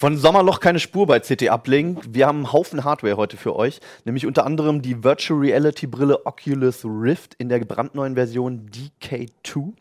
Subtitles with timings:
[0.00, 2.04] Von Sommerloch keine Spur bei CT Uplink.
[2.08, 6.24] Wir haben einen Haufen Hardware heute für euch, nämlich unter anderem die Virtual Reality Brille
[6.24, 9.74] Oculus Rift in der brandneuen Version DK2.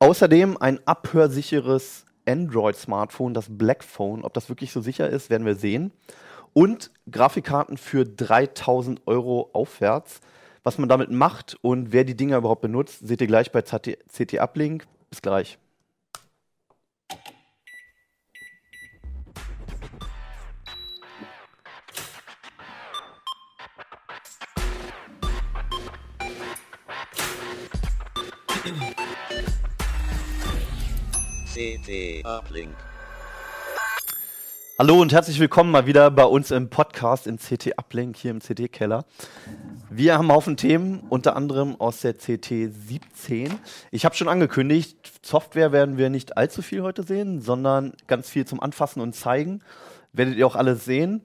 [0.00, 4.24] Außerdem ein abhörsicheres Android-Smartphone, das Blackphone.
[4.24, 5.92] Ob das wirklich so sicher ist, werden wir sehen.
[6.52, 10.20] Und Grafikkarten für 3000 Euro aufwärts.
[10.62, 14.40] Was man damit macht und wer die Dinger überhaupt benutzt, seht ihr gleich bei CT
[14.40, 14.86] Uplink.
[15.08, 15.58] Bis gleich.
[31.52, 32.89] CT Uplink.
[34.80, 38.40] Hallo und herzlich willkommen mal wieder bei uns im Podcast im CT Uplink hier im
[38.40, 39.04] CD-Keller.
[39.90, 42.48] Wir haben einen Haufen Themen, unter anderem aus der CT
[42.88, 43.60] 17.
[43.90, 48.46] Ich habe schon angekündigt, Software werden wir nicht allzu viel heute sehen, sondern ganz viel
[48.46, 49.60] zum Anfassen und Zeigen.
[50.14, 51.20] Werdet ihr auch alles sehen.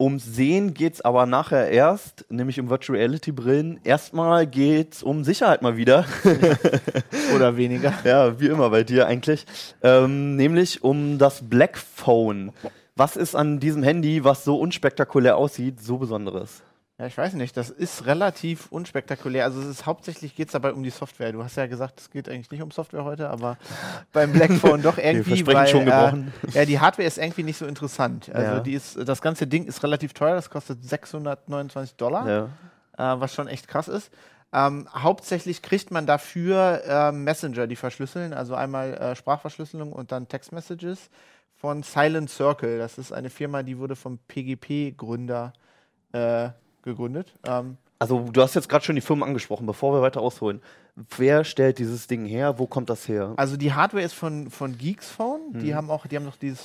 [0.00, 3.78] Ums Sehen geht's aber nachher erst, nämlich um Virtual Reality Brillen.
[3.84, 6.04] Erstmal geht's um Sicherheit mal wieder.
[7.34, 7.94] Oder weniger.
[8.04, 9.44] ja, wie immer bei dir eigentlich.
[9.82, 12.52] Ähm, nämlich um das Black Phone.
[12.98, 16.62] Was ist an diesem Handy, was so unspektakulär aussieht, so Besonderes?
[16.98, 19.44] Ja, ich weiß nicht, das ist relativ unspektakulär.
[19.44, 21.30] Also es ist hauptsächlich geht es dabei um die Software.
[21.30, 23.56] Du hast ja gesagt, es geht eigentlich nicht um Software heute, aber
[24.12, 25.46] beim Blackphone doch irgendwie.
[25.46, 26.32] weil, schon gebrochen.
[26.52, 28.28] Äh, ja, die Hardware ist irgendwie nicht so interessant.
[28.34, 28.60] Also Ja.
[28.60, 32.28] die ist, das ganze Ding ist relativ teuer, das kostet 629 Dollar,
[32.98, 33.14] Ja.
[33.14, 34.10] äh, was schon echt krass ist.
[34.52, 40.26] Ähm, hauptsächlich kriegt man dafür äh, Messenger, die verschlüsseln, also einmal äh, Sprachverschlüsselung und dann
[40.26, 41.10] Textmessages
[41.58, 42.78] von Silent Circle.
[42.78, 45.52] Das ist eine Firma, die wurde vom PGP-Gründer
[46.12, 46.48] äh,
[46.82, 47.34] gegründet.
[47.46, 50.62] Ähm, Also du hast jetzt gerade schon die Firmen angesprochen, bevor wir weiter ausholen.
[51.16, 52.58] Wer stellt dieses Ding her?
[52.58, 53.34] Wo kommt das her?
[53.36, 55.52] also die Hardware ist von, von Geeks Phone.
[55.52, 56.60] Die haben auch, die haben noch dieses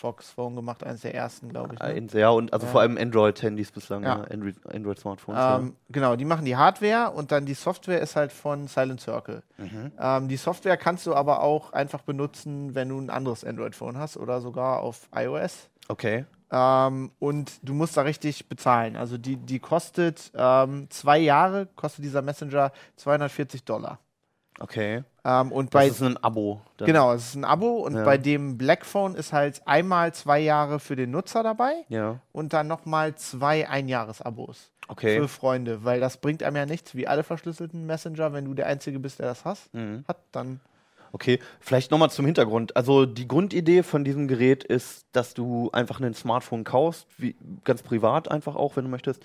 [0.00, 1.80] Firefox Phone gemacht, eines der ersten, glaube ich.
[1.80, 2.20] Ne?
[2.20, 2.72] Ja, und also Ja.
[2.72, 4.18] vor allem Android-Handys bislang, Ja.
[4.18, 4.24] ja.
[4.24, 5.38] Android- Android-Smartphones.
[5.60, 9.42] Ähm, genau, die machen die Hardware und dann die Software ist halt von Silent Circle.
[9.58, 9.92] Mhm.
[10.00, 14.16] Ähm, die Software kannst du aber auch einfach benutzen, wenn du ein anderes Android-Phone hast
[14.16, 15.64] oder sogar auf iOS.
[15.64, 15.90] ja.
[15.90, 16.24] Okay.
[16.52, 18.96] Ähm, und du musst da richtig bezahlen.
[18.96, 23.98] Also die, die kostet ähm, zwei Jahre, kostet dieser Messenger 240 Dollar.
[24.60, 25.02] Okay.
[25.24, 26.60] Ähm, und Das bei ist ein Abo.
[26.76, 26.86] dann.
[26.86, 28.04] Genau, es ist ein Abo und Ja.
[28.04, 32.20] bei dem Blackphone ist halt einmal zwei Jahre für den Nutzer dabei Ja.
[32.32, 35.18] und dann nochmal zwei Einjahresabos Okay.
[35.18, 38.66] für Freunde, weil das bringt einem ja nichts, wie alle verschlüsselten Messenger, wenn du der
[38.66, 40.04] Einzige bist, der das hast, Mhm.
[40.06, 40.60] hat, dann
[41.12, 42.76] Okay, vielleicht nochmal zum Hintergrund.
[42.76, 47.34] Also die Grundidee von diesem Gerät ist, dass du einfach ein Smartphone kaufst, wie,
[47.64, 49.20] ganz privat einfach auch, wenn du möchtest,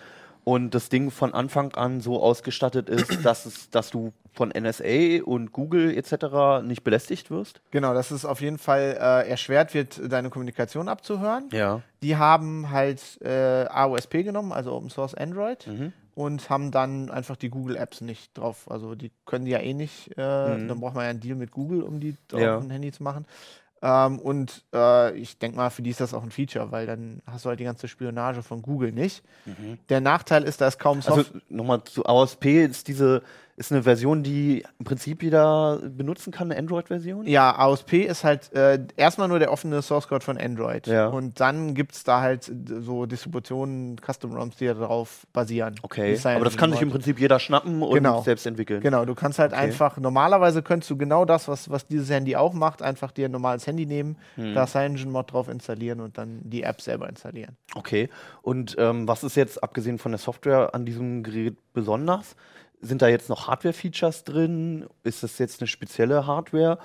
[0.45, 5.23] und das Ding von Anfang an so ausgestattet ist, dass, es, dass du von NSA
[5.25, 6.63] und Google etc.
[6.65, 7.59] nicht belästigt wirst.
[7.71, 11.49] genau, dass es auf jeden Fall äh, erschwert wird, deine Kommunikation abzuhören.
[11.51, 11.81] Ja.
[12.03, 15.67] Die haben halt äh, AOSP genommen, also Open Source Android.
[15.67, 15.91] Mhm.
[16.15, 18.71] und haben dann einfach die Google Apps nicht drauf.
[18.71, 20.17] Also die können die ja eh nicht.
[20.17, 20.21] Äh,
[20.57, 20.67] Mhm.
[20.69, 22.57] Dann braucht man ja einen Deal mit Google, um die auf Ja.
[22.57, 23.25] ein Handy zu machen.
[23.87, 27.21] Ähm, und äh, ich denke mal, für die ist das auch ein Feature, weil dann
[27.27, 29.21] hast du halt die ganze Spionage von Google nicht.
[29.89, 31.41] Der Nachteil ist, da ist kaum Also Software.
[31.49, 33.21] nochmal zu AOSP ist diese
[33.57, 37.25] ist eine Version, die im Prinzip jeder benutzen kann, eine Android-Version.
[37.25, 40.87] ja, AOSP ist halt äh, erstmal nur der offene Source Code von Android.
[40.87, 41.07] Ja.
[41.07, 42.51] Und dann gibt es da halt
[42.81, 45.75] so Distributionen, Custom-ROMs, die darauf basieren.
[45.83, 46.89] Okay, aber das kann sich im.
[46.89, 48.21] Prinzip jeder schnappen und Genau.
[48.21, 48.81] selbst entwickeln.
[48.81, 49.61] Genau, du kannst halt Okay.
[49.61, 53.31] einfach, normalerweise könntest du genau das, was, was dieses Handy auch macht, einfach dir ein
[53.31, 54.53] normales Handy nehmen, Hm.
[54.53, 57.55] da CyanogenMod drauf installieren und dann die App selber installieren.
[57.73, 58.09] Okay.
[58.41, 62.35] Und ähm, was ist jetzt, abgesehen von der Software, an diesem Gerät besonders?
[62.85, 64.85] Sind da jetzt noch Hardware-Features drin?
[65.03, 66.77] Ist das jetzt eine spezielle Hardware?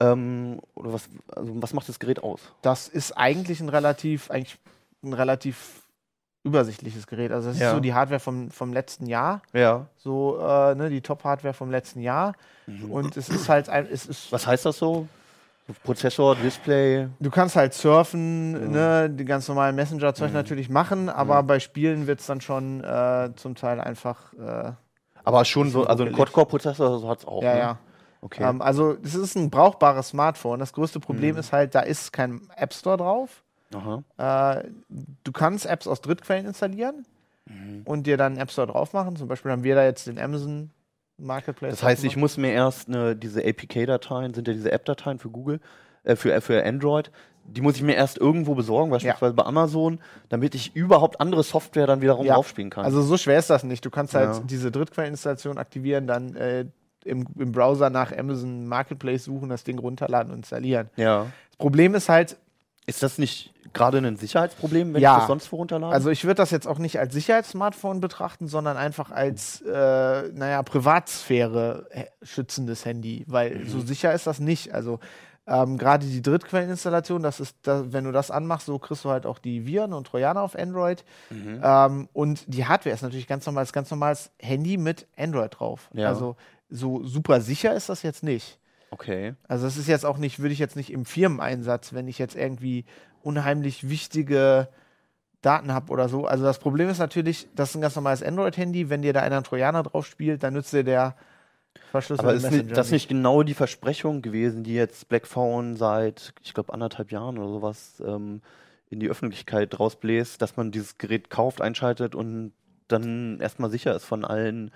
[0.00, 2.40] Ähm, oder was, also was macht das Gerät aus?
[2.62, 4.58] Das ist eigentlich ein relativ, eigentlich
[5.02, 5.82] ein relativ
[6.44, 7.32] übersichtliches Gerät.
[7.32, 7.68] Also das Ja.
[7.68, 9.86] ist so die Hardware vom, vom letzten Jahr, Ja.
[9.96, 12.34] so äh, ne, die Top-Hardware vom letzten Jahr.
[12.88, 15.08] Und es ist halt ein, es ist Was heißt das so?
[15.82, 17.08] Prozessor, Display.
[17.18, 22.20] Du kannst halt surfen, ne, die ganz normalen Messenger-Zeug natürlich machen, aber bei Spielen wird
[22.20, 24.32] es dann schon äh, zum Teil einfach.
[24.34, 24.72] Äh,
[25.26, 26.12] Aber schon so, also ein.
[26.14, 27.42] Quad-Core-Prozessor so hat es auch.
[27.42, 27.58] ja, ne?
[27.60, 27.78] ja.
[28.22, 28.42] Okay.
[28.48, 30.58] Ähm, also, es ist ein brauchbares Smartphone.
[30.58, 31.40] Das größte Problem Mhm.
[31.40, 33.42] ist halt, da ist kein App Store drauf.
[33.74, 34.58] Aha.
[34.58, 37.04] Äh, du kannst Apps aus Drittquellen installieren
[37.46, 37.82] Mhm.
[37.84, 39.16] und dir dann einen App Store drauf machen.
[39.16, 40.70] Zum Beispiel haben wir da jetzt den Amazon
[41.18, 41.70] Marketplace.
[41.72, 45.60] Das heißt, ich muss mir erst eine, diese APK-Dateien, sind ja diese App-Dateien für Google,
[46.04, 47.10] äh, für, äh, für Android,
[47.48, 51.86] die muss ich mir erst irgendwo besorgen, beispielsweise bei Amazon, damit ich überhaupt andere Software
[51.86, 52.34] dann wiederum Ja.
[52.34, 52.84] draufspielen kann.
[52.84, 53.84] Also so schwer ist das nicht.
[53.84, 54.40] Du kannst halt Ja.
[54.44, 56.66] diese Drittquelleninstallation aktivieren, dann äh,
[57.04, 60.90] im, im Browser nach Amazon Marketplace suchen, das Ding runterladen und installieren.
[60.96, 61.26] ja.
[61.50, 62.36] Das Problem ist halt,
[62.88, 65.12] Ist das nicht gerade ein Sicherheitsproblem, wenn Ja.
[65.14, 65.92] ich das sonst wo runterlade?
[65.92, 70.62] also ich würde das jetzt auch nicht als Sicherheitssmartphone betrachten, sondern einfach als, äh, naja,
[70.62, 71.86] Privatsphäre
[72.22, 73.68] schützendes Handy, weil Mhm.
[73.68, 74.72] so sicher ist das nicht.
[74.74, 74.98] Also
[75.46, 79.26] ähm, gerade die Drittquelleninstallation, das ist, da, wenn du das anmachst, so kriegst du halt
[79.26, 81.04] auch die Viren und Trojaner auf Android.
[81.30, 81.60] Mhm.
[81.62, 85.88] Ähm, und die Hardware ist natürlich ganz normales, ganz normales Handy mit Android drauf.
[85.92, 86.08] Ja.
[86.08, 86.36] Also
[86.68, 88.58] so super sicher ist das jetzt nicht.
[88.90, 89.34] okay.
[89.46, 92.34] Also das ist jetzt auch nicht, würde ich jetzt nicht im Firmeneinsatz, wenn ich jetzt
[92.34, 92.84] irgendwie
[93.22, 94.68] unheimlich wichtige
[95.42, 96.26] Daten habe oder so.
[96.26, 98.90] Also das Problem ist natürlich, das ist ein ganz normales Android-Handy.
[98.90, 101.14] Wenn dir da einer einen Trojaner drauf spielt, dann nützt dir der
[101.90, 106.54] verschlüsselte Aber ist nicht, das nicht genau die Versprechung gewesen, die jetzt Blackphone seit, ich
[106.54, 108.40] glaube, anderthalb Jahren oder sowas ähm,
[108.90, 112.52] in die Öffentlichkeit rausbläst, dass man dieses Gerät kauft, einschaltet und
[112.88, 114.70] dann erstmal sicher ist von allen,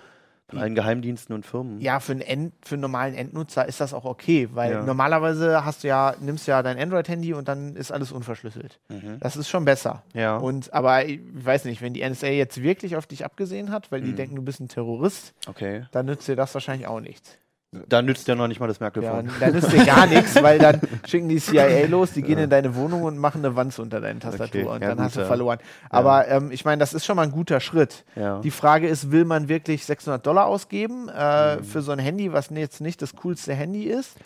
[0.50, 1.80] von allen Geheimdiensten und Firmen.
[1.80, 4.82] Ja, für einen, End, für einen normalen Endnutzer ist das auch okay, weil Ja.
[4.84, 8.78] normalerweise hast du ja, nimmst ja dein Android-Handy und dann ist alles unverschlüsselt.
[8.88, 9.18] Mhm.
[9.20, 10.02] Das ist schon besser.
[10.12, 10.36] Ja.
[10.36, 14.00] Und aber ich weiß nicht, wenn die NSA jetzt wirklich auf dich abgesehen hat, weil
[14.02, 14.16] die Mhm.
[14.16, 15.86] denken, du bist ein Terrorist, okay.
[15.92, 17.38] dann nützt dir das wahrscheinlich auch nichts.
[17.86, 19.30] Da nützt ja noch nicht mal das Ja, Merkel-Phone.
[19.38, 22.74] dann nützt dir gar nichts, weil dann schicken die CIA los, die gehen in deine
[22.74, 25.20] Wohnung und machen eine Wanze unter deine Tastatur Okay, und ja, dann gut, hast du
[25.20, 25.26] ja.
[25.26, 25.58] verloren.
[25.88, 28.04] Aber ähm, ich meine, das ist schon mal ein guter Schritt.
[28.16, 28.40] Ja.
[28.40, 31.64] Die Frage ist, will man wirklich 600 Dollar ausgeben äh, Mhm.
[31.64, 34.16] für so ein Handy, was jetzt nicht das coolste Handy ist?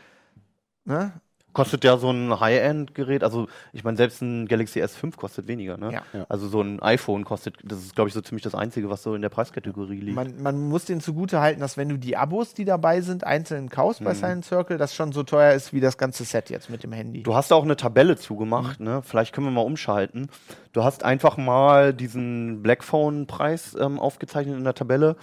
[0.86, 1.12] Ne?
[1.54, 5.92] Kostet ja so ein High-End-Gerät, also ich meine, selbst ein Galaxy S5 kostet weniger, ne?
[6.12, 6.26] Ja.
[6.28, 9.14] Also so ein iPhone kostet, das ist, glaube ich, so ziemlich das Einzige, was so
[9.14, 10.16] in der Preiskategorie liegt.
[10.16, 13.70] Man, man muss denen zugute halten, dass wenn du die Abos, die dabei sind, einzeln
[13.70, 14.04] kaufst Mhm.
[14.04, 16.92] bei Silent Circle, das schon so teuer ist wie das ganze Set jetzt mit dem
[16.92, 17.22] Handy.
[17.22, 18.86] Du hast auch eine Tabelle zugemacht, Mhm.
[18.86, 19.02] ne?
[19.04, 20.28] Vielleicht können wir mal umschalten.
[20.72, 25.16] Du hast einfach mal diesen Blackphone-Preis ähm, aufgezeichnet in der Tabelle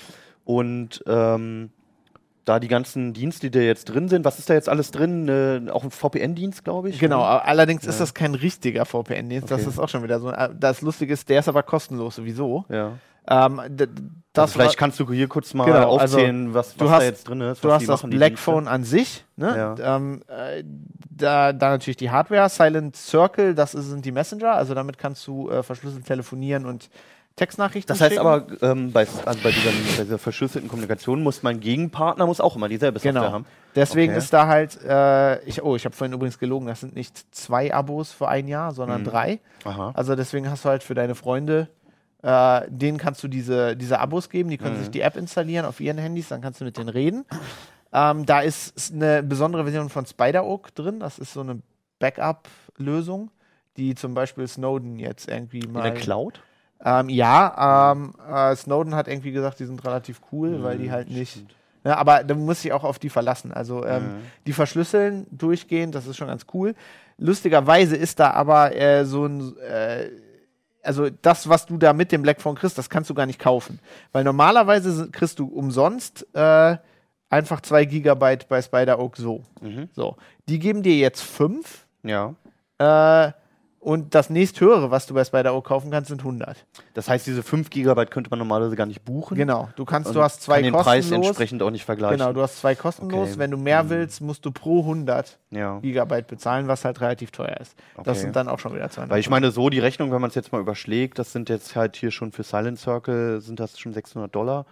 [0.45, 1.71] und ähm,
[2.45, 5.27] da die ganzen Dienste, die da jetzt drin sind, was ist da jetzt alles drin?
[5.29, 6.99] Äh, auch ein VPN-Dienst, glaube ich.
[6.99, 9.51] Genau, aber allerdings ist das kein richtiger VPN-Dienst.
[9.51, 9.69] Das Okay.
[9.69, 10.31] ist auch schon wieder so.
[10.31, 12.65] äh, Das Lustige ist, der ist aber kostenlos sowieso.
[12.69, 12.93] Ja.
[13.27, 13.61] Ähm,
[14.33, 16.99] das Also vielleicht kannst du hier kurz mal Genau, also aufzählen, was, du was hast-
[17.01, 17.63] da jetzt drin ist.
[17.63, 19.75] du was hast das Blackphone an sich, ne?
[19.77, 19.95] Ja.
[19.97, 20.63] ähm, äh,
[21.11, 25.51] da, da natürlich die Hardware, Silent Circle, das sind die Messenger, also damit kannst du
[25.51, 26.89] äh, verschlüsselt telefonieren und
[27.35, 28.25] Textnachrichten Das heißt schicken.
[28.27, 32.55] aber, ähm, bei, also bei, dieser, bei dieser verschlüsselten Kommunikation muss mein Gegenpartner muss auch
[32.55, 33.31] immer dieselbe Software Genau.
[33.31, 33.45] haben.
[33.73, 34.19] Deswegen Okay.
[34.19, 37.73] ist da halt, äh, ich, oh, ich habe vorhin übrigens gelogen, das sind nicht zwei
[37.73, 39.05] Abos für ein Jahr, sondern Mhm.
[39.05, 39.39] drei.
[39.63, 39.91] Aha.
[39.95, 41.69] Also deswegen hast du halt für deine Freunde,
[42.21, 44.79] äh, denen kannst du diese, diese Abos geben, die können Mhm.
[44.81, 47.25] sich die App installieren auf ihren Handys, dann kannst du mit denen reden.
[47.93, 51.61] Ähm, da ist eine besondere Version von Spider-Oak drin, das ist so eine
[51.99, 53.31] Backup-Lösung,
[53.77, 55.81] die zum Beispiel Snowden jetzt irgendwie In mal.
[55.83, 56.41] der Cloud?
[56.83, 60.91] Ähm, ja, ähm, äh, Snowden hat irgendwie gesagt, die sind relativ cool, weil die Mhm,
[60.91, 61.31] halt nicht.
[61.31, 61.55] stimmt.
[61.83, 63.51] Ja, aber da muss ich auch auf die verlassen.
[63.51, 64.21] Also ähm, Mhm.
[64.45, 66.75] die verschlüsseln durchgehend, das ist schon ganz cool.
[67.17, 70.09] Lustigerweise ist da aber äh, so ein, äh,
[70.83, 73.79] also das, was du da mit dem Blackphone kriegst, das kannst du gar nicht kaufen.
[74.11, 76.77] Weil normalerweise kriegst du umsonst äh,
[77.29, 79.43] einfach zwei Gigabyte bei Spider-Oak so.
[79.61, 79.89] Mhm.
[79.91, 80.17] So.
[80.49, 82.33] Die geben dir jetzt fünf Ja.
[82.79, 83.31] äh,
[83.81, 86.65] und das nächsthöhere, was du bei Spider-Oak kaufen kannst, sind 100.
[86.93, 89.35] Das heißt, diese 5 Gigabyte könnte man normalerweise gar nicht buchen.
[89.35, 89.69] Genau.
[89.75, 91.27] Du kannst, du hast zwei kann den Preis kostenlos.
[91.27, 92.19] entsprechend auch nicht vergleichen.
[92.19, 93.29] Genau, du hast zwei kostenlos.
[93.31, 93.39] Okay.
[93.39, 93.89] Wenn du mehr Mhm.
[93.89, 95.79] willst, musst du pro 100 ja.
[95.79, 97.75] Gigabyte bezahlen, was halt relativ teuer ist.
[97.97, 98.19] Das Okay.
[98.19, 99.09] sind dann auch schon wieder 200.
[99.11, 101.75] Weil ich meine, so die Rechnung, wenn man es jetzt mal überschlägt, das sind jetzt
[101.75, 104.65] halt hier schon für Silent Circle, sind das schon 600 Dollar.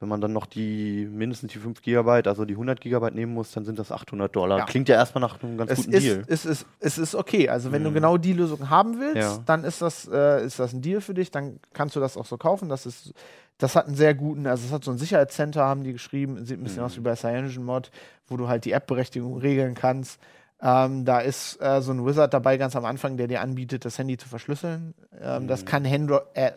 [0.00, 3.50] Wenn man dann noch die mindestens die 5 Gigabyte, also die 100 Gigabyte nehmen muss,
[3.50, 4.58] dann sind das 800 Dollar.
[4.58, 4.64] Ja.
[4.64, 6.24] Klingt ja erstmal nach einem ganz es guten ist, Deal.
[6.28, 7.48] es, ist, es ist okay.
[7.48, 7.94] Also wenn du Mhm.
[7.94, 9.42] genau die Lösung haben willst, Ja.
[9.44, 11.32] dann ist das, äh, ist das ein Deal für dich.
[11.32, 12.68] Dann kannst du das auch so kaufen.
[12.68, 13.12] Das ist,
[13.58, 16.44] das hat einen sehr guten, also es hat so ein Sicherheitscenter, haben die geschrieben.
[16.44, 16.84] Sieht ein bisschen Mhm.
[16.86, 17.90] aus wie bei CyanogenMod,
[18.28, 20.20] wo du halt die App-Berechtigung regeln kannst.
[20.60, 23.96] Ähm, da ist äh, so ein Wizard dabei ganz am Anfang, der dir anbietet, das
[23.96, 24.92] Handy zu verschlüsseln.
[25.20, 26.50] Ähm, Das kann Android, äh,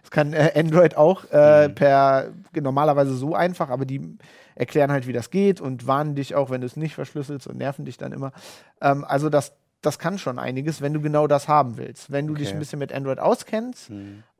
[0.00, 4.16] das kann äh, Android auch äh, per normalerweise so einfach, aber die
[4.54, 7.58] erklären halt, wie das geht und warnen dich auch, wenn du es nicht verschlüsselst und
[7.58, 8.32] nerven dich dann immer.
[8.80, 9.52] Ähm, also das,
[9.82, 12.10] das kann schon einiges, wenn du genau das haben willst.
[12.10, 12.56] Wenn du dich Okay.
[12.56, 13.90] ein bisschen mit Android auskennst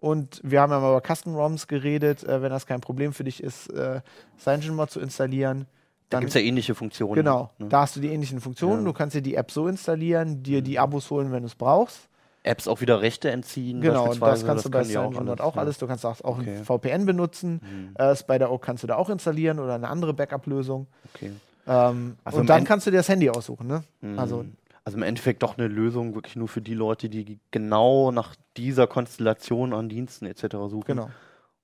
[0.00, 3.42] und wir haben ja mal über Custom-ROMs geredet, äh, wenn das kein Problem für dich
[3.42, 4.00] ist, äh,
[4.42, 5.66] CyanogenMod zu installieren,
[6.10, 7.14] Da gibt es ja ähnliche Funktionen.
[7.14, 7.68] Genau, Ne?
[7.68, 8.80] da hast du die ähnlichen Funktionen.
[8.80, 8.84] Ja.
[8.84, 12.08] Du kannst dir die App so installieren, dir die Abos holen, wenn du es brauchst.
[12.44, 13.80] Apps auch wieder Rechte entziehen.
[13.80, 15.78] Genau, und das kannst du bei die auch auch alles.
[15.78, 16.58] Du kannst auch, auch Okay.
[16.58, 17.60] ein VPN benutzen.
[17.96, 20.86] Äh, Spider-Oak kannst du da auch installieren oder eine andere Backup-Lösung.
[21.12, 21.32] Okay.
[21.66, 23.66] Ähm, Also und dann End- kannst du dir das Handy aussuchen.
[23.66, 23.82] Ne?
[24.16, 24.44] Also
[24.84, 28.86] Also im Endeffekt doch eine Lösung wirklich nur für die Leute, die genau nach dieser
[28.86, 30.42] Konstellation an Diensten etc.
[30.68, 30.84] suchen.
[30.86, 31.10] genau.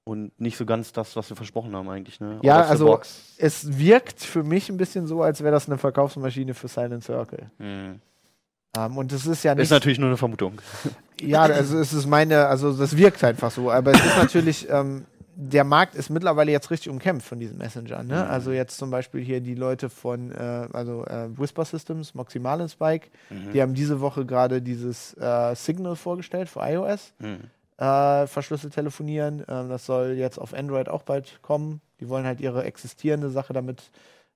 [0.05, 2.19] Und nicht so ganz das, was wir versprochen haben eigentlich.
[2.19, 2.41] Ne?
[2.43, 3.01] Ja, also
[3.39, 7.51] es wirkt für mich ein bisschen so, als wäre das eine Verkaufsmaschine für Silent Circle.
[7.59, 8.01] Hm.
[8.77, 10.61] Ähm, und es ist ja nicht Ist natürlich nur eine Vermutung.
[11.21, 13.71] Ja, also es ist meine, also das wirkt einfach so.
[13.71, 15.05] Aber es ist natürlich, ähm,
[15.37, 18.09] der Markt ist mittlerweile jetzt richtig umkämpft von diesen Messengern.
[18.09, 18.27] Ne?
[18.27, 23.07] Also jetzt zum Beispiel hier die Leute von, äh, also äh, Whisper Systems, Moximal Spike,
[23.55, 27.13] die haben diese Woche gerade dieses äh, Signal vorgestellt für iOS.
[27.21, 27.43] Hm.
[27.79, 29.45] Äh, verschlüsselt telefonieren.
[29.49, 31.81] Ähm, das soll jetzt auf Android auch bald kommen.
[32.01, 33.91] Die wollen halt ihre existierende Sache damit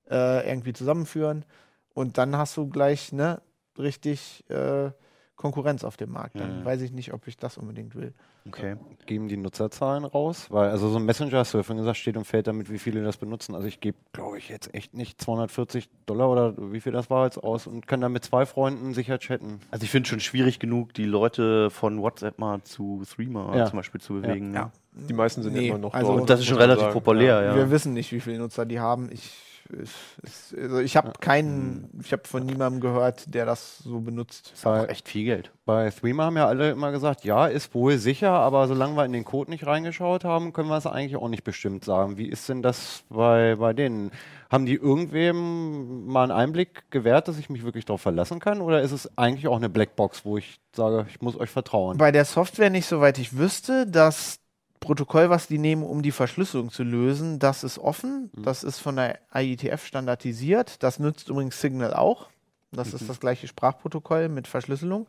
[0.09, 1.45] äh, irgendwie zusammenführen.
[1.93, 3.41] Und dann hast du gleich ne,
[3.77, 4.91] richtig äh,
[5.37, 6.37] Konkurrenz auf dem Markt.
[6.39, 6.65] Dann Mhm.
[6.65, 8.13] weiß ich nicht, ob ich das unbedingt will.
[8.47, 8.75] Okay.
[9.05, 10.47] Geben die Nutzerzahlen raus?
[10.49, 12.79] Weil, also so ein Messenger, hast du ja vorhin gesagt, steht und fällt damit, wie
[12.79, 13.55] viele das benutzen.
[13.55, 17.25] Also ich gebe, glaube ich, jetzt echt nicht 240 Dollar oder wie viel das war
[17.25, 19.59] jetzt aus und kann dann mit zwei Freunden sicher chatten.
[19.69, 23.65] Also ich finde schon schwierig genug, die Leute von WhatsApp mal zu Threema Ja.
[23.65, 24.53] zum Beispiel zu bewegen.
[24.53, 24.71] Ja.
[24.93, 25.07] Ne?
[25.09, 26.29] Die meisten sind Nee, immer noch also dort.
[26.29, 26.93] Das ist schon relativ sagen.
[26.93, 27.55] populär, ja.
[27.55, 29.09] Wir wissen nicht, wie viele Nutzer die haben.
[29.11, 29.31] Ich,
[29.69, 34.51] ich, also ich habe keinen, ich habe von niemandem gehört, der das so benutzt.
[34.53, 35.51] Ist auch echt viel Geld.
[35.65, 39.13] bei Threema haben ja alle immer gesagt, ja, ist wohl sicher, aber solange wir in
[39.13, 42.17] den Code nicht reingeschaut haben, können wir es eigentlich auch nicht bestimmt sagen.
[42.17, 44.11] Wie ist denn das bei, bei denen?
[44.49, 48.61] Haben die irgendwem mal einen Einblick gewährt, dass ich mich wirklich darauf verlassen kann?
[48.61, 51.97] Oder ist es eigentlich auch eine Blackbox, wo ich sage, ich muss euch vertrauen?
[51.97, 53.85] Bei der Software nicht, soweit ich wüsste.
[53.85, 54.39] Das
[54.79, 58.29] Protokoll, was die nehmen, um die Verschlüsselung zu lösen, das ist offen.
[58.35, 60.81] Das ist von der IETF standardisiert.
[60.83, 62.29] Das nützt übrigens Signal auch.
[62.71, 65.07] Das ist das gleiche Sprachprotokoll mit Verschlüsselung.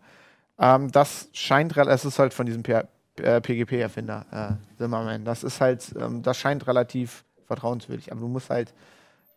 [0.58, 2.82] Ähm, das scheint, es ist halt von diesem P-
[3.16, 5.24] äh, PGP-Erfinder, äh, Zimmerman.
[5.24, 8.10] Das ist halt, ähm, das scheint relativ vertrauenswürdig.
[8.12, 8.72] Aber du musst halt,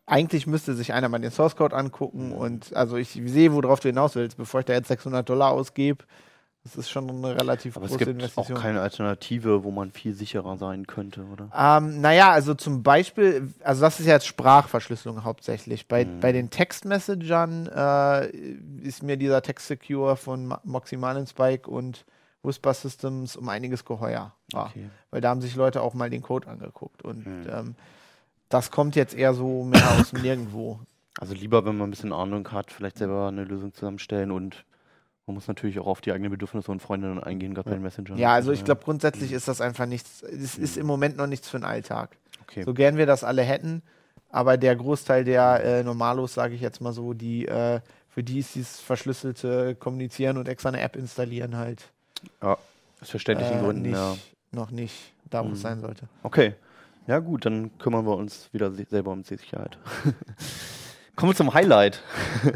[0.06, 3.88] eigentlich müsste sich einer mal den Source Code angucken und also ich sehe, worauf du
[3.88, 6.04] hinaus willst, bevor ich da jetzt 600 Dollar ausgebe.
[6.64, 8.56] Das ist schon eine relativ Aber es große gibt auch Investition.
[8.58, 11.50] keine Alternative, wo man viel sicherer sein könnte, oder?
[11.56, 15.88] Ähm, naja, also zum Beispiel, also das ist ja jetzt Sprachverschlüsselung hauptsächlich.
[15.88, 16.20] Bei, Mhm.
[16.20, 18.28] bei den Textmessengern äh,
[18.82, 22.04] ist mir dieser Text Secure von Ma- Moximal Spike und
[22.44, 24.32] Whisper Systems um einiges geheuer.
[24.52, 24.88] Okay.
[25.10, 27.02] Weil da haben sich Leute auch mal den Code angeguckt.
[27.02, 27.46] Und Mhm.
[27.50, 27.74] ähm,
[28.48, 30.78] das kommt jetzt eher so mehr aus dem Nirgendwo.
[31.18, 34.64] Also lieber, wenn man ein bisschen Ahnung hat, vielleicht selber eine Lösung zusammenstellen und
[35.26, 37.82] man muss natürlich auch auf die eigenen Bedürfnisse und Freunde dann eingehen, gerade bei den
[37.82, 38.16] Messenger.
[38.16, 40.64] Ja, also ich glaube, grundsätzlich ist das einfach nichts, es Mhm.
[40.64, 42.16] ist im Moment noch nichts für den Alltag.
[42.42, 42.64] Okay.
[42.64, 43.82] So gern wir das alle hätten,
[44.30, 48.40] aber der Großteil der äh, Normalos, sage ich jetzt mal so, die äh, für die
[48.40, 51.84] ist dieses verschlüsselte Kommunizieren und extra eine App installieren halt
[52.42, 52.58] Ja,
[53.00, 54.16] aus verständlichen äh, Gründen, nicht, ja.
[54.50, 55.52] noch nicht da, wo Mhm.
[55.54, 56.08] es sein sollte.
[56.22, 56.54] Okay.
[57.06, 59.78] Ja, gut, dann kümmern wir uns wieder se- selber um die Sicherheit.
[61.22, 62.02] Kommen wir zum Highlight.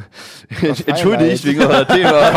[0.86, 2.32] Entschuldigt wegen eurer Thema.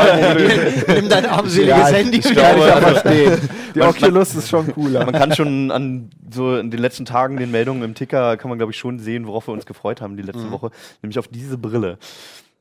[0.93, 3.49] Nimm dein armseliges Ja, Handy ich kann ich auch verstehen.
[3.73, 5.05] Die Man- Oculus ist schon cooler.
[5.05, 8.59] Man kann schon an so in den letzten Tagen den Meldungen im Ticker kann man
[8.59, 10.69] glaube ich schon sehen, worauf wir uns gefreut haben die letzte Woche,
[11.01, 11.97] nämlich auf diese Brille.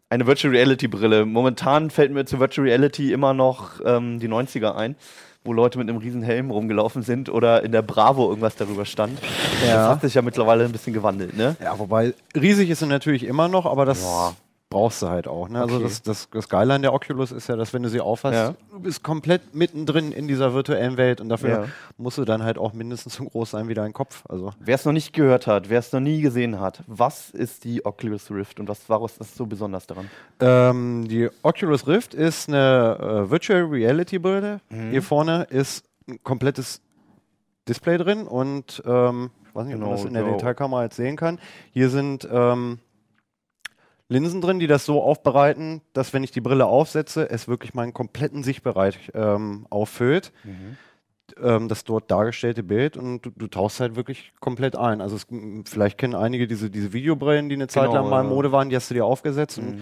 [0.09, 1.27] Eine Virtual Reality Brille.
[1.27, 4.97] Momentan fällt mir zu Virtual Reality immer noch ähm, die 90er ein,
[5.45, 9.19] wo Leute mit einem riesen Helm rumgelaufen sind oder in der Bravo irgendwas darüber stand.
[9.61, 9.89] Das Ja.
[9.89, 11.57] hat sich ja mittlerweile ein bisschen gewandelt, ne?
[11.63, 14.33] Ja, wobei riesig ist sie natürlich immer noch, aber das Ja.
[14.71, 15.49] Brauchst du halt auch.
[15.49, 15.61] Ne?
[15.63, 15.85] Also Okay.
[15.85, 18.55] das, das, das Geile an der Oculus ist ja, dass wenn du sie aufhast, Ja.
[18.71, 21.65] du bist komplett mittendrin in dieser virtuellen Welt und dafür Ja.
[21.97, 24.25] musst du dann halt auch mindestens so groß sein wie dein Kopf.
[24.29, 27.65] Also Wer es noch nicht gehört hat, wer es noch nie gesehen hat, was ist
[27.65, 30.11] die Oculus Rift und was war was ist so besonders daran?
[30.41, 34.61] ähm, die Oculus Rift ist eine äh, Virtual Reality Brille.
[34.69, 34.91] Mhm.
[34.91, 36.83] Hier vorne ist ein komplettes
[37.69, 40.31] Display drin und ähm, ich weiß nicht, ob Genau, man das in der ja.
[40.33, 41.39] Detailkamera jetzt sehen kann.
[41.73, 42.79] Hier sind ähm,
[44.09, 47.93] Linsen drin, die das so aufbereiten, dass wenn ich die Brille aufsetze, es wirklich meinen
[47.93, 50.33] kompletten Sichtbereich ähm, auffüllt.
[51.43, 55.03] Ähm, das dort dargestellte Bild und du, du tauchst halt wirklich komplett ein.
[55.03, 55.27] Also es,
[55.67, 58.31] vielleicht kennen einige diese, diese Videobrillen, die eine Zeit Genau, lang mal in.
[58.31, 59.81] Mode waren, die hast du dir aufgesetzt und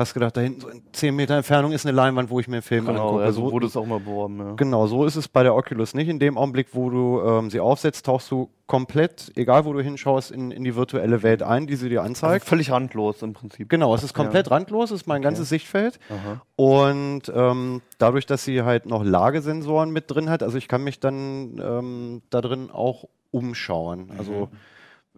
[0.00, 2.56] hast gedacht, da hinten so in 10 Meter Entfernung ist eine Leinwand, wo ich mir
[2.56, 3.24] einen Film Genau, angucke.
[3.24, 4.38] also so, wurde es auch mal beworben.
[4.38, 4.52] Ja.
[4.54, 6.08] Genau, so ist es bei der Oculus nicht.
[6.08, 10.30] In dem Augenblick, wo du ähm, sie aufsetzt, tauchst du komplett, egal wo du hinschaust,
[10.30, 12.44] in, in die virtuelle Welt ein, die sie dir Also anzeigt.
[12.46, 13.68] völlig randlos im Prinzip.
[13.68, 15.98] Genau, es ist komplett randlos, es ist mein ganzes Sichtfeld.
[16.08, 16.40] Aha.
[16.56, 21.00] Und ähm, dadurch, dass sie halt noch Lagesensoren mit drin hat, also ich kann mich
[21.00, 24.10] dann ähm, da drin auch umschauen.
[24.16, 24.48] Also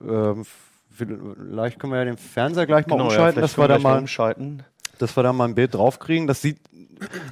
[0.02, 0.44] ähm,
[0.90, 3.74] vielleicht können wir ja den Fernseher gleich mal Genau, ja, umschalten, vielleicht dass wir da
[3.76, 4.62] gleich mal umschalten.
[5.02, 6.26] Dass wir da mal ein Bild draufkriegen.
[6.26, 6.59] Das sieht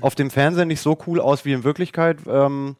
[0.00, 2.76] auf dem Fernseher nicht so cool aus wie in Wirklichkeit, ähm,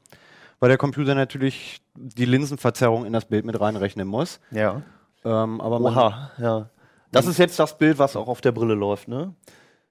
[0.59, 4.41] weil der Computer natürlich die Linsenverzerrung in das Bild mit reinrechnen muss.
[4.51, 4.83] Ja.
[5.25, 6.69] Ähm, aber Oha, ja.
[7.13, 9.35] Das ist jetzt das Bild, was auch auf der Brille läuft, ne?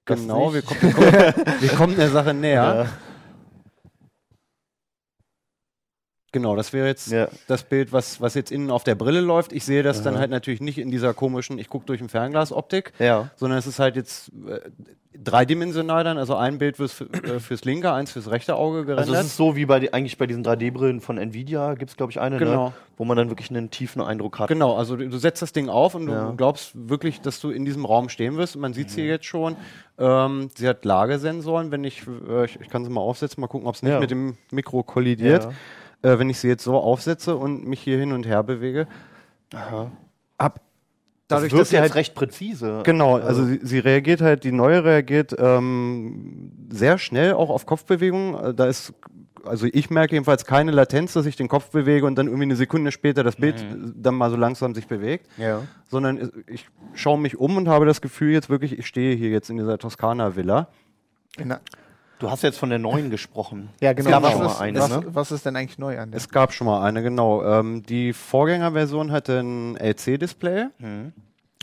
[0.05, 1.11] Das genau, wir kommen, wir, kommen,
[1.59, 2.87] wir kommen der Sache näher.
[2.87, 3.08] Ja.
[6.31, 7.27] Genau, das wäre jetzt Ja.
[7.47, 9.51] das Bild, was, was jetzt innen auf der Brille läuft.
[9.51, 12.93] Ich sehe das dann halt natürlich nicht in dieser komischen, ich gucke durch ein Fernglas-Optik,
[12.99, 13.29] Ja.
[13.35, 14.59] sondern es ist halt jetzt äh,
[15.21, 16.17] dreidimensional dann.
[16.17, 18.99] Also ein Bild fürs, äh, fürs linke, eins fürs rechte Auge gerendert.
[19.07, 21.97] Also es ist so wie bei die, eigentlich bei diesen 3D-Brillen von Nvidia gibt es,
[21.97, 22.67] glaube ich, eine, Genau.
[22.67, 22.73] ne?
[22.97, 24.49] wo man dann wirklich einen tiefen Eindruck hat.
[24.49, 26.29] Genau, also du, du setzt das Ding auf und Ja.
[26.29, 28.55] du glaubst wirklich, dass du in diesem Raum stehen wirst.
[28.57, 28.91] Man sieht Mhm.
[28.93, 29.55] sie jetzt schon.
[29.97, 31.71] Ähm, sie hat Lagesensoren.
[31.71, 34.11] Wenn ich, äh, ich, ich kann sie mal aufsetzen, mal gucken, ob es nicht mit
[34.11, 35.47] dem Mikro kollidiert.
[36.01, 38.87] Äh, wenn ich sie jetzt so aufsetze und mich hier hin und her bewege,
[39.53, 39.91] Aha.
[40.37, 40.61] ab
[41.27, 42.81] Dadurch, das dass ist sie halt recht präzise.
[42.85, 48.33] Genau, also sie, sie reagiert halt, die neue reagiert ähm, sehr schnell auch auf Kopfbewegungen.
[48.33, 48.93] Äh, Da ist,
[49.45, 52.55] also ich merke jedenfalls keine Latenz, dass ich den Kopf bewege und dann irgendwie eine
[52.55, 53.65] Sekunde später das Bild äh,
[53.95, 55.61] dann mal so langsam sich bewegt, Ja.
[55.87, 56.65] sondern ich
[56.95, 59.77] schaue mich um und habe das Gefühl jetzt wirklich, ich stehe hier jetzt in dieser
[59.77, 60.67] Toskana-Villa.
[62.19, 63.69] Du hast jetzt von der neuen gesprochen.
[63.81, 64.09] Ja, genau.
[64.09, 65.03] Es gab was, schon ist, mal eine, was, ne?
[65.07, 66.17] was ist denn eigentlich neu an der?
[66.17, 67.43] Es gab schon mal eine, genau.
[67.43, 71.13] Ähm, die Vorgängerversion hatte ein LC-Display Mhm.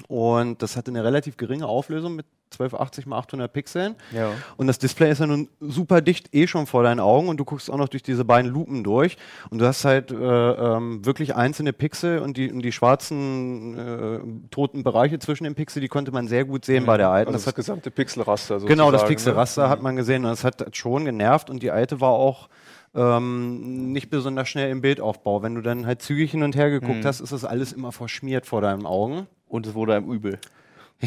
[0.08, 3.94] und das hatte eine relativ geringe Auflösung mit 1280 x 800 Pixeln.
[4.12, 4.30] Ja.
[4.56, 7.44] Und das Display ist ja nun super dicht eh schon vor deinen Augen und du
[7.44, 9.16] guckst auch noch durch diese beiden Lupen durch
[9.50, 14.48] und du hast halt äh, ähm, wirklich einzelne Pixel und die, und die schwarzen äh,
[14.50, 17.28] toten Bereiche zwischen den Pixel, die konnte man sehr gut sehen bei der alten.
[17.28, 19.68] Also das das, hat, gesamte Pixelraster genau, das sozusagen, Pixelraster ne?
[19.68, 22.48] hat man gesehen und das hat schon genervt und die alte war auch
[22.96, 25.42] ähm, nicht besonders schnell im Bildaufbau.
[25.42, 28.46] Wenn du dann halt zügig hin und her geguckt hast, ist das alles immer verschmiert
[28.46, 29.26] vor deinen Augen.
[29.48, 30.40] Und es wurde einem übel.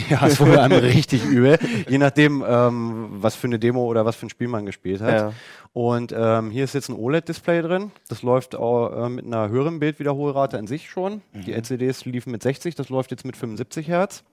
[0.10, 4.16] Ja, es wurde einem richtig übel, je nachdem, ähm, was für eine Demo oder was
[4.16, 5.14] für ein Spiel man gespielt hat.
[5.14, 5.34] Ja.
[5.74, 7.92] Und ähm, hier ist jetzt ein OLED-Display drin.
[8.08, 11.22] Das läuft auch, äh, mit einer höheren Bildwiederholrate an sich schon.
[11.34, 14.24] Die LCDs liefen mit 60, das läuft jetzt mit 75 Hertz.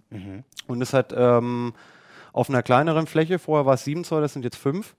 [0.66, 1.72] Und es hat ähm,
[2.32, 4.94] auf einer kleineren Fläche, vorher war es 7 Zoll, das sind jetzt 5.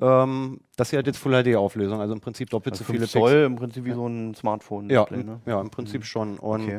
[0.00, 3.10] Ähm, das hier hat jetzt Full HD-Auflösung, also im Prinzip doppelt Also so viele 5
[3.12, 4.88] Zoll im Prinzip wie so ein Smartphone.
[4.90, 5.40] Ja, ne?
[5.44, 6.38] ja, im Prinzip schon.
[6.38, 6.76] Und Okay.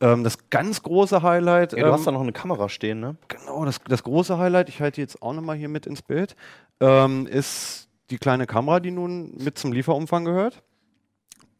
[0.00, 1.72] ähm, das ganz große Highlight.
[1.72, 3.16] Ja, du ähm, hast da noch eine Kamera stehen, ne?
[3.28, 6.36] Genau, das, das große Highlight, ich halte jetzt auch nochmal hier mit ins Bild,
[6.80, 10.62] ähm, ist die kleine Kamera, die nun mit zum Lieferumfang gehört.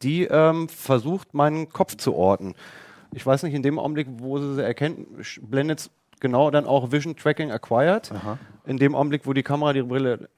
[0.03, 2.53] Die ähm, versucht, meinen Kopf zu orten.
[3.13, 5.07] Ich weiß nicht, in dem Augenblick, wo sie sie erkennt,
[5.41, 8.11] blendet es genau dann auch Vision Tracking Acquired.
[8.65, 10.29] In dem Augenblick, wo die Kamera die Brille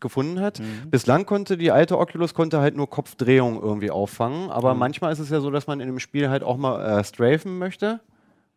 [0.00, 0.60] gefunden hat.
[0.90, 5.30] Bislang konnte die alte Oculus konnte halt nur Kopfdrehung irgendwie auffangen, aber manchmal ist es
[5.30, 8.00] ja so, dass man in dem Spiel halt auch mal äh, strafen möchte,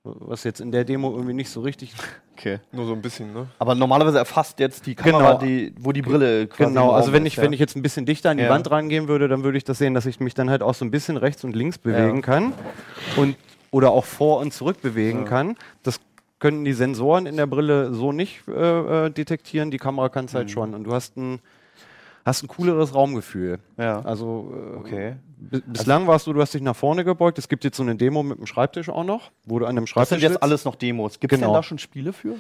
[0.04, 1.94] was jetzt in der Demo irgendwie nicht so richtig
[2.38, 2.60] Okay.
[2.72, 3.48] Nur so ein bisschen, ne?
[3.58, 5.40] Aber normalerweise erfasst jetzt die Kamera, Genau.
[5.40, 7.44] die, wo die Brille quasi Genau, also wenn ist, ich, ja.
[7.44, 8.50] wenn ich jetzt ein bisschen dichter an die Ja.
[8.52, 10.86] Wand rangehen würde, dann würde ich das sehen, dass ich mich dann halt auch so
[10.86, 12.22] ein bisschen rechts und links bewegen Ja.
[12.22, 12.54] kann
[13.16, 13.36] und
[13.72, 15.56] oder auch vor und zurück bewegen kann.
[15.82, 16.00] Das
[16.40, 20.34] können die Sensoren in der Brille so nicht äh, äh, detektieren, die Kamera kann es
[20.34, 20.38] Mhm.
[20.38, 20.74] halt schon.
[20.76, 21.40] Und du hast ein,
[22.26, 23.60] hast ein cooleres Raumgefühl.
[23.78, 24.02] Ja.
[24.02, 25.16] Also äh, Okay.
[25.38, 27.40] bi- bislang warst du, du hast dich nach vorne gebeugt.
[27.40, 29.86] Es gibt jetzt so eine Demo mit dem Schreibtisch auch noch, wo du an einem
[29.86, 30.44] Das Schreibtisch sind jetzt sitzt.
[30.44, 31.20] alles noch Demos.
[31.20, 31.52] Gibt es Genau.
[31.52, 32.36] denn da schon Spiele für?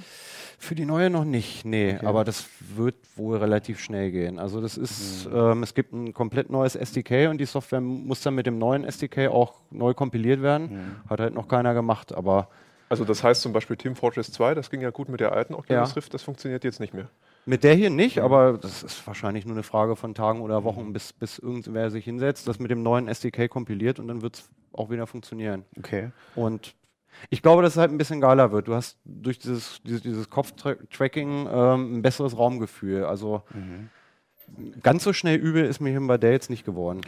[0.60, 4.40] Für die neue noch nicht, nee, aber das wird wohl relativ schnell gehen.
[4.40, 8.34] Also das ist, ähm, es gibt ein komplett neues SDK und die Software muss dann
[8.34, 10.96] mit dem neuen SDK auch neu kompiliert werden.
[11.08, 12.48] Hat halt noch keiner gemacht, aber
[12.90, 15.54] Also das heißt zum Beispiel Team Fortress 2, das ging ja gut mit der alten
[15.54, 15.94] Oculus Ja.
[15.96, 17.10] Rift, das funktioniert jetzt nicht mehr.
[17.46, 20.94] mit der hier nicht, aber das ist wahrscheinlich nur eine Frage von Tagen oder Wochen,
[20.94, 24.50] bis, bis irgendwer sich hinsetzt, das mit dem neuen SDK kompiliert und dann wird es
[24.74, 25.66] auch wieder funktionieren.
[25.78, 26.12] Okay.
[26.36, 26.76] Und
[27.30, 28.68] ich glaube, dass es halt ein bisschen geiler wird.
[28.68, 33.06] Du hast durch dieses, dieses, dieses Kopftracking ähm, ein besseres Raumgefühl.
[33.06, 33.42] Also
[34.82, 37.02] ganz so schnell übel ist mir hier bei der jetzt nicht geworden.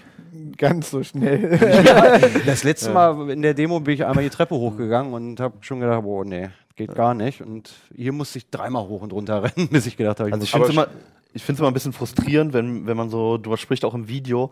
[0.58, 1.58] Ganz so schnell.
[2.45, 5.80] Das letzte Mal in der Demo bin ich einmal die Treppe hochgegangen und habe schon
[5.80, 7.41] gedacht, boah, nee, geht gar nicht.
[7.41, 10.43] Und hier musste ich dreimal hoch und runter rennen, bis ich gedacht habe, ich Also
[10.43, 10.88] ich finde es immer,
[11.34, 14.52] ich find's immer ein bisschen frustrierend, wenn, wenn man so drüber spricht, auch im Video,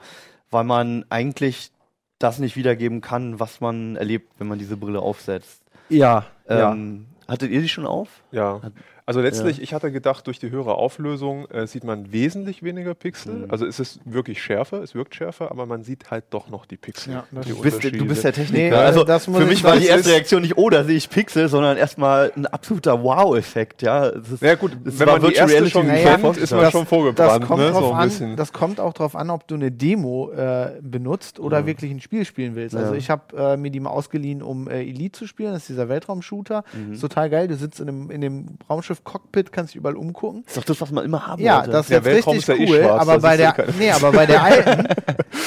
[0.52, 1.72] weil man eigentlich
[2.20, 5.62] das nicht wiedergeben kann, was man erlebt, wenn man diese Brille aufsetzt.
[5.90, 6.72] ja, ja.
[6.72, 8.24] Ähm, Hattet ihr die schon auf?
[8.32, 8.62] Ja.
[9.08, 13.46] Also letztlich, ich hatte gedacht, durch die höhere Auflösung äh, sieht man wesentlich weniger Pixel.
[13.46, 13.52] Mhm.
[13.52, 16.76] Also es ist wirklich schärfer, es wirkt schärfer, aber man sieht halt doch noch die
[16.76, 17.14] Pixel.
[17.14, 18.58] Ja, die Du bist, du bist der Techniker.
[18.70, 21.48] Nee, also für ich mich war die erste Reaktion nicht, oh, da sehe ich Pixel,
[21.48, 23.82] sondern erstmal ein absoluter Wow-Effekt.
[23.82, 26.52] Ja, ist- Ja gut, es wenn man die Virtual erste Reality schon Naja, kennt, ist
[26.52, 27.46] man das- schon Das vorgebrannt.
[27.46, 27.72] kommt, ne?
[27.72, 31.40] drauf so ein an, das kommt auch darauf an, ob du eine Demo äh, benutzt
[31.40, 32.76] oder wirklich ein Spiel spielen willst.
[32.76, 32.98] Also Ja.
[33.00, 35.54] ich habe äh, mir die mal ausgeliehen, um äh, Elite zu spielen.
[35.54, 36.66] Das ist dieser Weltraumshooter.
[36.74, 36.92] Mhm.
[36.94, 37.48] Ist total geil.
[37.48, 38.48] Du sitzt in dem, in dem
[38.98, 40.44] Raumschiff-Cockpit, kannst dich überall umgucken.
[40.46, 41.72] Das ist doch das, was man immer haben Ja, wollte.
[41.72, 42.84] das ist Der jetzt Weltraum richtig ist ja eh cool.
[42.86, 44.88] schwarz, aber, bei ja der, nee, aber bei der alten,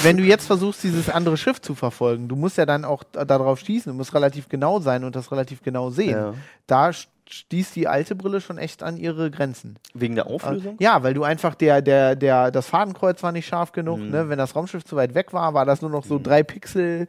[0.02, 3.24] wenn du jetzt versuchst, dieses andere Schiff zu verfolgen, du musst ja dann auch da-
[3.24, 3.92] darauf schießen.
[3.92, 6.10] Du musst relativ genau sein und das relativ genau sehen.
[6.16, 6.34] Ja.
[6.66, 9.76] Da st- stieß die alte Brille schon echt an ihre Grenzen.
[9.94, 10.76] Wegen der Auflösung?
[10.80, 13.98] Ja, weil du einfach der, der, der, das Fadenkreuz war nicht scharf genug.
[14.00, 14.10] Mhm.
[14.10, 14.28] Ne?
[14.28, 17.06] Wenn das Raumschiff zu weit weg war, war das nur noch so drei Pixel.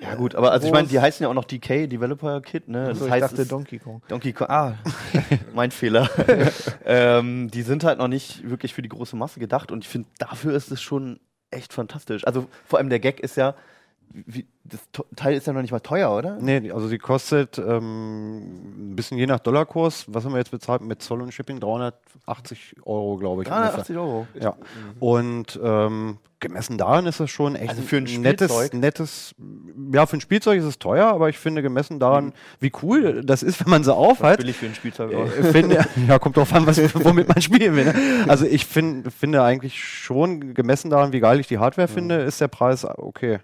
[0.00, 2.86] Ja, gut, aber also ich meine, die heißen ja auch noch DK, Developer Kit, ne?
[2.94, 4.02] So, Das ich heißt, dachte es- Donkey Kong.
[4.08, 4.74] Donkey Kong, ah,
[5.54, 6.08] mein Fehler.
[6.84, 10.08] ähm, die sind halt noch nicht wirklich für die große Masse gedacht und ich finde,
[10.18, 12.26] dafür ist es schon echt fantastisch.
[12.26, 13.54] Also vor allem der Gag ist ja,
[14.12, 14.80] wie, das
[15.14, 16.38] Teil ist ja noch nicht mal teuer, oder?
[16.40, 20.82] Nee, also die kostet ähm, ein bisschen je nach Dollarkurs, was haben wir jetzt bezahlt
[20.82, 21.60] mit Zoll und Shipping?
[21.60, 23.48] 380 Euro, glaube ich.
[23.48, 23.70] ungefähr.
[23.84, 24.26] 380 Euro.
[24.40, 24.56] Ja.
[24.98, 28.74] Und ähm, gemessen daran ist es schon echt Also für ein nettes, Spielzeug?
[28.74, 29.34] nettes,
[29.92, 33.42] ja, für ein Spielzeug ist es teuer, aber ich finde gemessen daran, wie cool das
[33.42, 34.38] ist, wenn man sie aufhat.
[34.38, 35.12] Billig für ein Spielzeug.
[35.12, 35.30] äh, aus.
[35.52, 37.84] finde, ja, kommt drauf an, was, womit man spielen will.
[37.84, 37.94] Ne?
[38.28, 42.40] Also ich find, finde eigentlich schon, gemessen daran, wie geil ich die Hardware finde, ist
[42.40, 43.40] der Preis okay.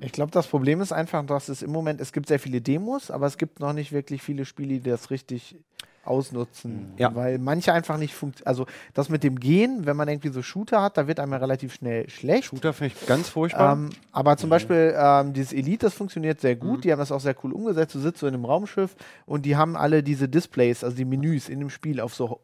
[0.00, 3.10] Ich glaube, das Problem ist einfach, dass es im Moment, es gibt sehr viele Demos,
[3.10, 5.56] aber es gibt noch nicht wirklich viele Spiele, die das richtig
[6.04, 6.92] ausnutzen.
[6.96, 7.14] Ja.
[7.14, 8.48] Weil manche einfach nicht funktionieren.
[8.48, 11.38] Also das mit dem Gehen, wenn man irgendwie so Shooter hat, da wird einem ja
[11.38, 12.44] relativ schnell schlecht.
[12.46, 13.74] Shooter finde ich ganz furchtbar.
[13.74, 16.60] Ähm, aber zum Beispiel ähm, dieses Elite, das funktioniert sehr Mhm.
[16.60, 16.84] gut.
[16.84, 17.94] Die haben das auch sehr cool umgesetzt.
[17.94, 21.48] Du sitzt so in einem Raumschiff und die haben alle diese Displays, also die Menüs
[21.50, 22.40] in dem Spiel auf so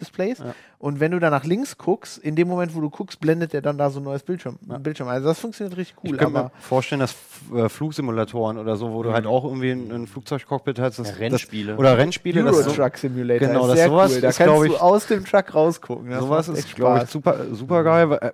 [0.00, 0.38] Overhead-Displays.
[0.38, 0.54] Ja.
[0.78, 3.62] Und wenn du dann nach links guckst, in dem Moment, wo du guckst, blendet der
[3.62, 5.08] dann da so ein neues Bildschirm, ein Bildschirm.
[5.08, 6.10] Also das funktioniert richtig cool.
[6.12, 9.70] ich könnte mir vorstellen, dass F- äh, Flugsimulatoren oder so, wo du halt auch irgendwie
[9.70, 10.98] ein, ein Flugzeugcockpit hast.
[10.98, 11.72] Das, Ja, Rennspiele.
[11.72, 12.42] Das, oder Rennspiele.
[12.44, 14.20] Euro das so, Truck Simulator Genau, ist das sehr sowas cool.
[14.20, 16.10] Da ist, kannst glaub du ich- aus dem Truck rausgucken.
[16.10, 18.10] Das Sowas ist, glaube ich, super, super geil.
[18.10, 18.32] weil, Äh,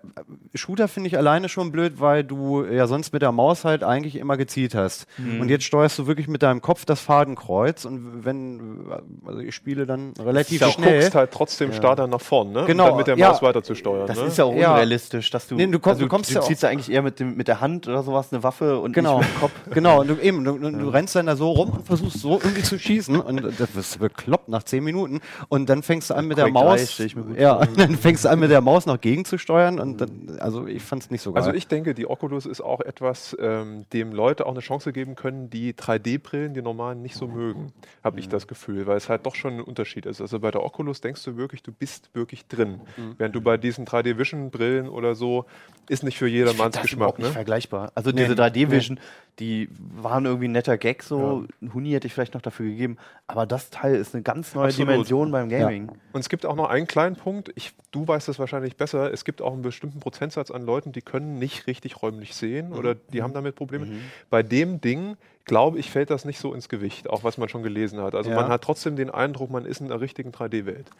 [0.55, 4.16] Shooter finde ich alleine schon blöd, weil du ja sonst mit der Maus halt eigentlich
[4.16, 5.07] immer gezielt hast.
[5.16, 5.40] Mhm.
[5.40, 8.85] Und jetzt steuerst du wirklich mit deinem Kopf das Fadenkreuz und wenn,
[9.25, 11.01] also ich spiele dann relativ Du schnell.
[11.01, 12.65] guckst halt trotzdem Starter nach vorn, ne?
[12.67, 13.29] Genau, um dann mit der ja.
[13.31, 14.07] Maus weiter zu steuern.
[14.07, 14.25] Das ne?
[14.27, 14.73] ist ja auch Ja.
[14.73, 16.91] unrealistisch, dass du, Nee, du komm- also du kommst du ja auch- ziehst ja eigentlich
[16.91, 19.41] eher mit, dem, mit der Hand oder sowas eine Waffe und Genau, nicht mit dem
[19.41, 19.53] Kopf.
[19.71, 20.01] genau.
[20.01, 22.62] Und du, eben, du, du, du rennst dann da so rum und versuchst so irgendwie
[22.62, 26.38] zu schießen und das wirst bekloppt nach zehn Minuten und dann fängst du an mit
[26.38, 28.51] der Quake 3 Maus, stell ich mir gut ja, und dann fängst du an mit
[28.51, 31.43] der Maus noch gegenzusteuern und dann, also ich fand es nicht so geil.
[31.43, 35.15] Also ich denke, die Oculus ist auch etwas, ähm, dem Leute auch eine Chance geben
[35.15, 39.27] können, die 3D-Brillen, die normalen, nicht so mögen, habe ich das Gefühl, weil es halt
[39.27, 40.21] doch schon ein Unterschied ist.
[40.21, 42.81] Also bei der Oculus denkst du wirklich, du bist wirklich drin.
[43.19, 45.45] Während du bei diesen 3D-Vision-Brillen oder so,
[45.89, 47.19] ist nicht für jedermanns Das ist Geschmack.
[47.19, 47.33] nicht Ne?
[47.33, 47.93] vergleichbar.
[47.95, 48.23] Also Nee.
[48.23, 48.99] diese 3D-Vision,
[49.38, 51.47] die waren irgendwie ein netter Gag so.
[51.62, 52.97] Ein Huni hätte ich vielleicht noch dafür gegeben.
[53.27, 54.90] Aber das Teil ist eine ganz neue Absolut.
[54.92, 55.90] Dimension beim Gaming.
[56.12, 59.25] Und es gibt auch noch einen kleinen Punkt, ich, du weißt es wahrscheinlich besser, es
[59.25, 63.23] gibt auch einen bestimmten Prozentsatz an Leuten, die können nicht richtig räumlich sehen oder die
[63.23, 63.87] haben damit Probleme.
[64.29, 65.16] Bei dem Ding,
[65.47, 68.14] glaube ich, fällt das nicht so ins Gewicht, auch was man schon gelesen hat.
[68.14, 68.37] Also Ja.
[68.37, 70.90] man hat trotzdem den Eindruck, man ist in der richtigen 3D-Welt.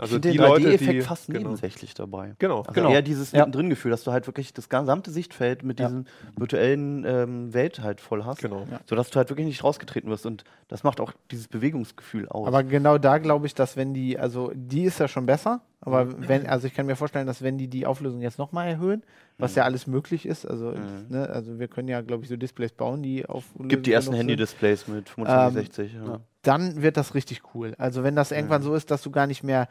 [0.00, 1.00] Also ich die den Leute, 3D-Effekt die...
[1.00, 1.40] fast genau.
[1.48, 2.34] nebensächlich dabei.
[2.38, 2.90] Genau, Also genau.
[2.90, 3.38] eher dieses Ja.
[3.40, 5.86] Mittendrin-Gefühl, dass du halt wirklich das gesamte Sichtfeld mit Ja.
[5.88, 6.04] diesem
[6.36, 8.40] virtuellen ähm, Welt halt voll hast.
[8.40, 8.66] Genau.
[8.70, 8.80] Ja.
[8.86, 10.26] Sodass du halt wirklich nicht rausgetreten wirst.
[10.26, 12.46] Und das macht auch dieses Bewegungsgefühl aus.
[12.48, 16.04] Aber genau da glaube ich, dass wenn die, also die ist ja schon besser, aber
[16.06, 16.28] Mhm.
[16.28, 19.02] wenn, also ich kann mir vorstellen, dass wenn die die Auflösung jetzt nochmal erhöhen,
[19.38, 21.06] was ja alles möglich ist, also, Mhm.
[21.08, 24.12] ne, also wir können ja, glaube ich, so Displays bauen, die auf gibt die ersten.
[24.14, 25.94] Handy-Displays mit 2560.
[25.94, 26.20] Ähm, ja.
[26.42, 27.74] dann wird das richtig cool.
[27.78, 29.68] Also wenn das irgendwann so ist, dass du gar nicht mehr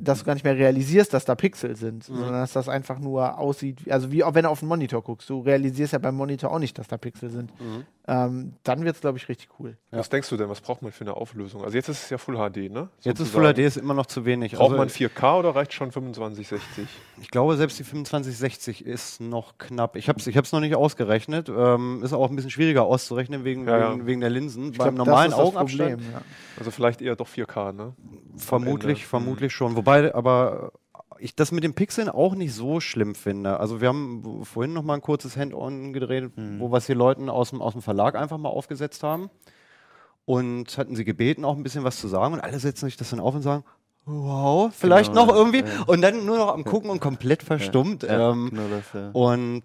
[0.00, 3.36] dass du gar nicht mehr realisierst, dass da Pixel sind, sondern dass das einfach nur
[3.38, 6.52] aussieht, also wie auch wenn du auf den Monitor guckst, du realisierst ja beim Monitor
[6.52, 7.50] auch nicht, dass da Pixel sind.
[8.10, 9.76] Ähm, dann wird es, glaube ich, richtig cool.
[9.90, 11.62] Was denkst du denn, was braucht man für eine Auflösung?
[11.62, 12.88] Also jetzt ist es ja Full HD, ne?
[13.02, 13.32] Jetzt ist.
[13.32, 14.52] Full HD ist immer noch zu wenig.
[14.52, 16.88] Braucht Also, man 4K oder reicht schon 2560?
[17.20, 19.94] Ich glaube, selbst die 2560 ist noch knapp.
[19.94, 21.50] Ich habe es ich hab's noch nicht ausgerechnet.
[21.50, 23.92] Ähm, ist auch ein bisschen schwieriger auszurechnen wegen, Ja, ja.
[23.92, 24.72] wegen, wegen der Linsen.
[24.72, 26.22] Ich Beim glaub, normalen das ist das Augenabstand Problem, ja.
[26.58, 27.92] Also vielleicht eher doch 4K, ne?
[28.38, 29.76] vermutlich, vermutlich schon.
[29.76, 30.72] Wobei, aber
[31.20, 33.60] ich das mit den Pixeln auch nicht so schlimm finde.
[33.60, 37.28] Also wir haben vorhin noch mal ein kurzes Hand-on gedreht, wo wir es hier Leuten
[37.28, 39.30] aus dem, aus dem Verlag einfach mal aufgesetzt haben.
[40.24, 42.34] Und hatten sie gebeten, auch ein bisschen was zu sagen.
[42.34, 43.64] Und alle setzen sich das dann auf und sagen,
[44.04, 45.60] wow, vielleicht Genau, noch irgendwie.
[45.60, 45.84] ja.
[45.86, 48.02] Und dann nur noch am Gucken und komplett verstummt.
[48.02, 49.10] Ja, ähm, genau das, ja.
[49.12, 49.62] Und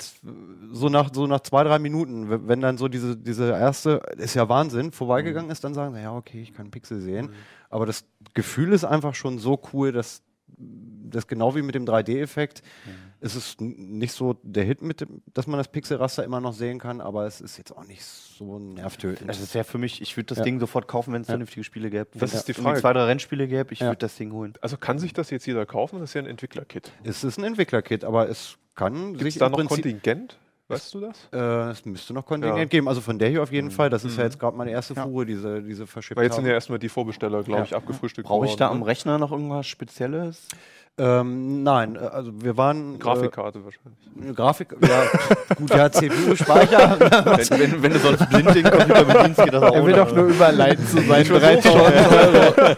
[0.72, 4.48] so nach, so nach zwei, drei Minuten, wenn dann so diese, diese erste, ist ja
[4.50, 7.34] Wahnsinn, vorbeigegangen ist, dann sagen, sie, ja, okay, ich kann Pixel sehen.
[7.70, 10.22] Aber das Gefühl ist einfach schon so cool, dass
[10.58, 12.64] das genau wie mit dem 3D-Effekt,
[13.20, 16.80] es ist nicht so der Hit, mit dem, dass man das Pixelraster immer noch sehen
[16.80, 19.30] kann, aber es ist jetzt auch nicht so nervtötend.
[19.30, 20.44] Also es wäre für mich, ich würde das Ja.
[20.44, 21.34] Ding sofort kaufen, wenn es Ja.
[21.34, 22.08] vernünftige Spiele gäbe.
[22.14, 22.82] Das Wenn ist die Frage.
[22.82, 23.88] zwei, drei Rennspiele gäbe, ich Ja.
[23.88, 24.54] würde das Ding holen.
[24.62, 26.00] Also kann sich das jetzt jeder kaufen?
[26.00, 26.92] Das ist ja ein Entwicklerkit.
[27.04, 30.40] es ist ein Entwicklerkit, aber es kann Gibt sich es da noch Prinzip Kontingent?
[30.70, 31.28] Weißt du das?
[31.34, 32.66] Äh, es müsste noch Kontingent Ja.
[32.66, 32.88] geben.
[32.88, 33.90] Also von der hier auf jeden Fall.
[33.90, 34.20] Das ist Mhm.
[34.20, 35.04] ja jetzt gerade meine erste Ja.
[35.04, 36.18] Fuhre, diese, diese verschippte.
[36.18, 37.66] Weil jetzt sind ja erstmal die Vorbesteller, glaube Ja.
[37.66, 38.86] ich, abgefrühstückt Brauche ich da worden, am ne?
[38.88, 40.48] Rechner noch irgendwas Spezielles?
[40.96, 43.00] Ähm, nein, äh, also wir waren.
[43.00, 43.98] Grafikkarte wahrscheinlich.
[44.20, 45.04] Äh, eine Grafik, ja,
[45.56, 47.00] gut, ja, CPU, Speicher.
[47.00, 49.74] wenn, wenn, wenn du sonst blind den Computer bedienst, geht das auch.
[49.74, 52.76] Er will doch nur überleiten zu seinen 3000 Euro.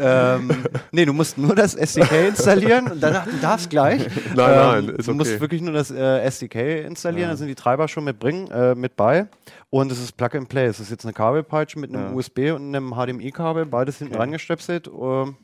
[0.00, 0.50] ähm,
[0.92, 4.06] nee, du musst nur das SDK installieren und danach, du darfst gleich.
[4.34, 5.40] Nein, nein, ähm, ist Du musst okay.
[5.40, 8.96] wirklich nur das äh, SDK installieren, da sind die Treiber schon mit, bringen, äh, mit
[8.96, 9.26] bei.
[9.68, 10.66] Und es ist Plug and Play.
[10.66, 12.12] Es ist jetzt eine Kabelpeitsche mit einem Ja.
[12.14, 14.22] USB und einem HDMI-Kabel, beides hinten Okay.
[14.22, 14.88] rangestöpselt.
[14.88, 15.36] ähm,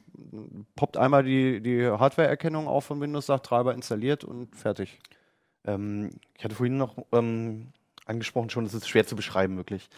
[0.77, 4.99] poppt einmal die, die Hardware-Erkennung auf von Windows, sagt Treiber installiert und fertig.
[5.67, 7.69] Ähm, ich hatte vorhin noch ähm,
[8.07, 9.89] angesprochen schon, es ist schwer zu beschreiben, wirklich.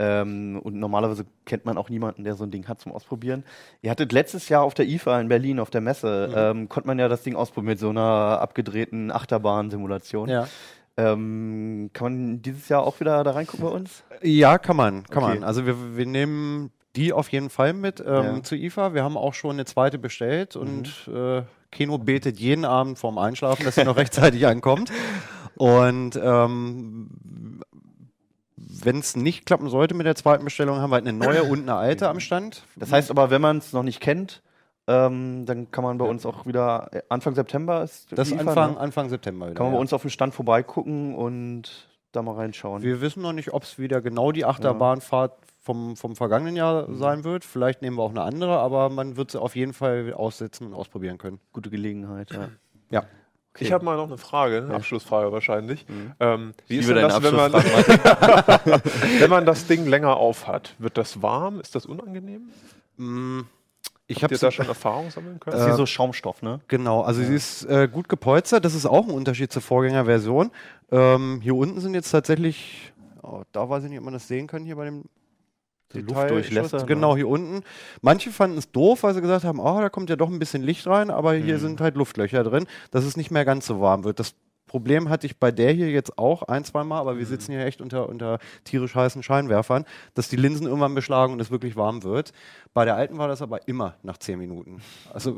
[0.00, 3.42] Ähm, und normalerweise kennt man auch niemanden, der so ein Ding hat zum Ausprobieren.
[3.82, 6.98] Ihr hattet letztes Jahr auf der IFA in Berlin auf der Messe, ähm, konnte man
[7.00, 10.28] ja das Ding ausprobieren mit so einer abgedrehten Achterbahn-Simulation.
[10.28, 10.46] Ja.
[10.96, 14.04] Ähm, kann man dieses Jahr auch wieder da reingucken bei uns?
[14.22, 15.34] Ja, kann man, kann Okay.
[15.34, 15.44] man.
[15.44, 18.42] Also wir, wir nehmen die auf jeden Fall mit ähm, Ja.
[18.42, 18.92] zu IFA.
[18.92, 23.64] Wir haben auch schon eine zweite bestellt und äh, Keno betet jeden Abend vorm Einschlafen,
[23.64, 24.90] dass sie noch rechtzeitig ankommt.
[25.54, 27.08] Und ähm,
[28.56, 31.62] wenn es nicht klappen sollte mit der zweiten Bestellung, haben wir halt eine neue und
[31.62, 32.64] eine alte am Stand.
[32.76, 34.42] Das heißt aber, wenn man es noch nicht kennt,
[34.88, 38.72] ähm, dann kann man bei uns auch wieder, äh, Anfang September ist das IFA, Anfang,
[38.72, 38.80] ne?
[38.80, 39.54] Anfang September wieder.
[39.54, 39.76] Kann man ja.
[39.76, 42.82] bei uns auf dem Stand vorbeigucken und da mal reinschauen.
[42.82, 45.32] Wir wissen noch nicht, ob es wieder genau die Achterbahnfahrt
[45.68, 47.44] vom, vom vergangenen Jahr sein wird.
[47.44, 50.72] Vielleicht nehmen wir auch eine andere, aber man wird sie auf jeden Fall aussetzen und
[50.72, 51.40] ausprobieren können.
[51.52, 52.48] Gute Gelegenheit, ja.
[52.90, 53.02] Ja.
[53.58, 55.84] Ich habe mal noch eine Frage, eine Abschlussfrage wahrscheinlich.
[56.20, 57.52] Ähm, wie ist denn das, wenn man,
[59.18, 60.74] wenn man das Ding länger auf hat?
[60.78, 61.60] Wird das warm?
[61.60, 62.48] Ist das unangenehm?
[62.96, 63.40] Mm,
[64.06, 65.54] Ich habe da schon Erfahrung sammeln können?
[65.56, 66.60] Das ist wie so Schaumstoff, ne?
[66.68, 68.64] Genau, also sie ist äh, gut gepolstert.
[68.64, 70.50] Das ist auch ein Unterschied zur Vorgängerversion.
[70.90, 74.46] Ähm, hier unten sind jetzt tatsächlich, oh, da weiß ich nicht, ob man das sehen
[74.46, 75.04] kann hier bei dem
[75.92, 76.84] So Detail- Luftdurchlässe, ne?
[76.86, 77.62] Genau, hier unten.
[78.02, 80.62] Manche fanden es doof, weil sie gesagt haben, oh, da kommt ja doch ein bisschen
[80.62, 81.60] Licht rein, aber hier Mhm.
[81.60, 84.20] sind halt Luftlöcher drin, dass es nicht mehr ganz so warm wird.
[84.20, 84.34] Das
[84.66, 87.28] Problem hatte ich bei der hier jetzt auch ein, zwei Mal, aber wir Mhm.
[87.30, 91.50] sitzen hier echt unter, unter tierisch heißen Scheinwerfern, dass die Linsen irgendwann beschlagen und es
[91.50, 92.32] wirklich warm wird.
[92.74, 94.82] Bei der alten war das aber immer nach zehn Minuten.
[95.14, 95.34] Also,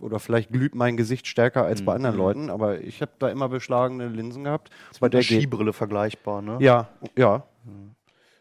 [0.00, 1.96] oder vielleicht glüht mein Gesicht stärker als bei Mhm.
[1.96, 4.68] anderen Leuten, aber ich habe da immer beschlagene Linsen gehabt.
[5.00, 6.58] Bei der der geht- Skibrille vergleichbar, ne?
[6.60, 7.42] Ja, ja.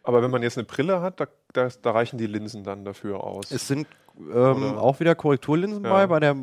[0.04, 3.24] Aber wenn man jetzt eine Brille hat, da, da, da reichen die Linsen dann dafür
[3.24, 3.52] aus.
[3.52, 3.88] Es sind
[4.32, 5.90] ähm, auch wieder Korrekturlinsen Ja.
[5.90, 6.08] bei.
[6.08, 6.36] Bei der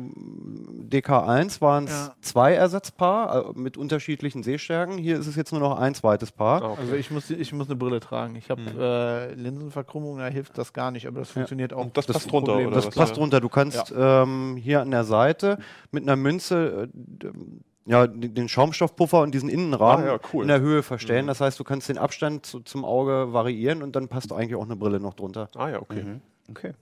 [0.89, 2.15] DK1 waren es Ja.
[2.21, 4.97] zwei Ersatzpaar äh, mit unterschiedlichen Sehstärken.
[4.97, 6.61] Hier ist es jetzt nur noch ein zweites Paar.
[6.63, 6.81] Ah, okay.
[6.81, 8.35] Also ich muss, ich muss eine Brille tragen.
[8.35, 8.79] Ich habe Mhm.
[8.79, 11.81] äh, Linsenverkrümmung, da hilft das gar nicht, aber das funktioniert auch.
[11.85, 12.67] Und das Das passt runter, Problem.
[12.67, 12.95] oder Das was?
[12.95, 13.39] passt runter.
[13.39, 15.57] Du kannst ähm, hier an der Seite
[15.91, 16.89] mit einer Münze
[17.23, 17.27] äh,
[17.85, 20.43] ja, den Schaumstoffpuffer und diesen Innenrahmen Ah, ja, cool.
[20.43, 21.25] in der Höhe verstellen.
[21.25, 21.29] Mhm.
[21.29, 24.65] Das heißt, du kannst den Abstand zu, zum Auge variieren und dann passt eigentlich auch
[24.65, 25.49] eine Brille noch drunter.
[25.55, 26.03] Ah ja, okay.
[26.03, 26.21] Mhm.
[26.49, 26.73] Okay.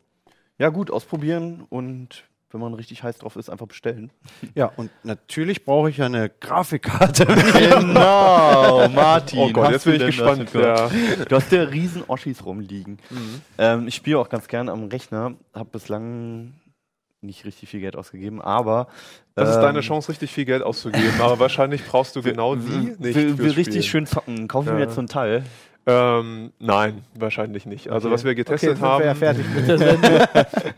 [0.57, 4.11] Ja, gut, ausprobieren und wenn man richtig heiß drauf ist, einfach bestellen.
[4.55, 7.25] Ja, und natürlich brauche ich ja eine Grafikkarte.
[7.53, 9.39] Genau, Martin.
[9.39, 10.51] Oh Gott, jetzt du bin ich gespannt.
[10.53, 10.89] Ja.
[11.29, 12.97] Du hast ja riesen Oschis rumliegen.
[13.09, 13.41] Mhm.
[13.57, 16.53] Ähm, ich spiele auch ganz gerne am Rechner, habe bislang
[17.21, 18.87] nicht richtig viel Geld ausgegeben, aber
[19.35, 22.95] Das ist ähm, deine Chance, richtig viel Geld auszugeben, aber wahrscheinlich brauchst du genau die
[22.99, 23.15] nicht.
[23.15, 24.47] will, will richtig schön zocken.
[24.47, 24.85] Kaufe ich mir Ja.
[24.85, 25.43] jetzt so ein Teil.
[25.85, 27.89] Ähm, nein, wahrscheinlich nicht.
[27.89, 28.13] Also Okay.
[28.13, 30.19] was wir Okay, getestet wir haben, ja fertig mit der Sendung.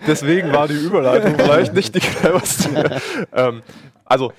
[0.07, 3.01] deswegen war die Überleitung vielleicht nicht die cleverste.
[3.33, 3.61] ähm,
[4.05, 4.31] also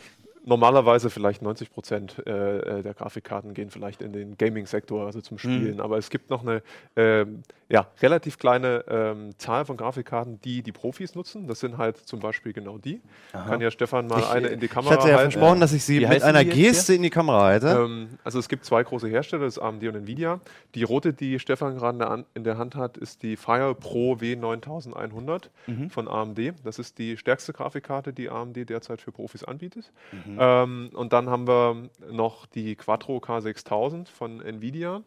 [0.45, 5.39] normalerweise vielleicht 90 Prozent äh, äh, der Grafikkarten gehen vielleicht in den Gaming-Sektor, also zum
[5.39, 5.81] Spielen.
[5.81, 6.63] Aber es gibt noch eine
[6.97, 11.47] ähm, ja, relativ kleine ähm, Zahl von Grafikkarten, die die Profis nutzen.
[11.49, 13.01] Das sind halt zum Beispiel genau die.
[13.33, 15.33] Kann ja Stefan mal Ich- eine in die Ich Kamera hatte ja halten.
[15.33, 17.69] versprochen, dass ich sie Wie mit einer Geste in die Kamera halte.
[17.69, 20.41] Ähm, also es gibt zwei große Hersteller, das ist AMD und Nvidia.
[20.75, 23.75] Die rote, die Stefan gerade in der An- in der Hand hat, ist die Fire
[23.75, 25.89] Pro W9100 Mhm.
[25.91, 26.53] von AMD.
[26.65, 29.91] Das ist die stärkste Grafikkarte, die AMD derzeit für Profis anbietet.
[30.13, 30.37] Mhm.
[30.39, 35.03] Ähm, und dann haben wir noch die Quattro K6000 von Nvidia.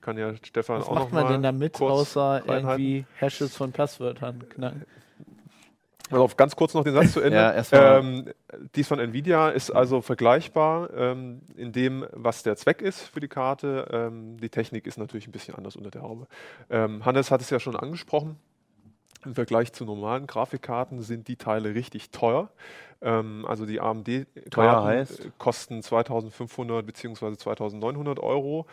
[0.00, 4.48] Kann ja Stefan Was auch macht noch man denn damit, außer irgendwie Hashes von Passwörtern
[4.48, 4.84] knacken?
[6.10, 7.38] Also ganz kurz noch den Satz zu Ende.
[7.38, 8.30] Ja, ähm,
[8.74, 13.28] dies von Nvidia ist also vergleichbar ähm, in dem, was der Zweck ist für die
[13.28, 13.88] Karte.
[13.92, 16.26] Ähm, die Technik ist natürlich ein bisschen anders unter der Haube.
[16.70, 18.36] Ähm, Hannes hat es ja schon angesprochen.
[19.24, 22.50] Im Vergleich zu normalen Grafikkarten sind die Teile richtig teuer.
[23.00, 25.30] Ähm, also die AMD-Karten heißt?
[25.38, 27.36] kosten 2500 bzw.
[27.36, 28.66] 2900 Euro.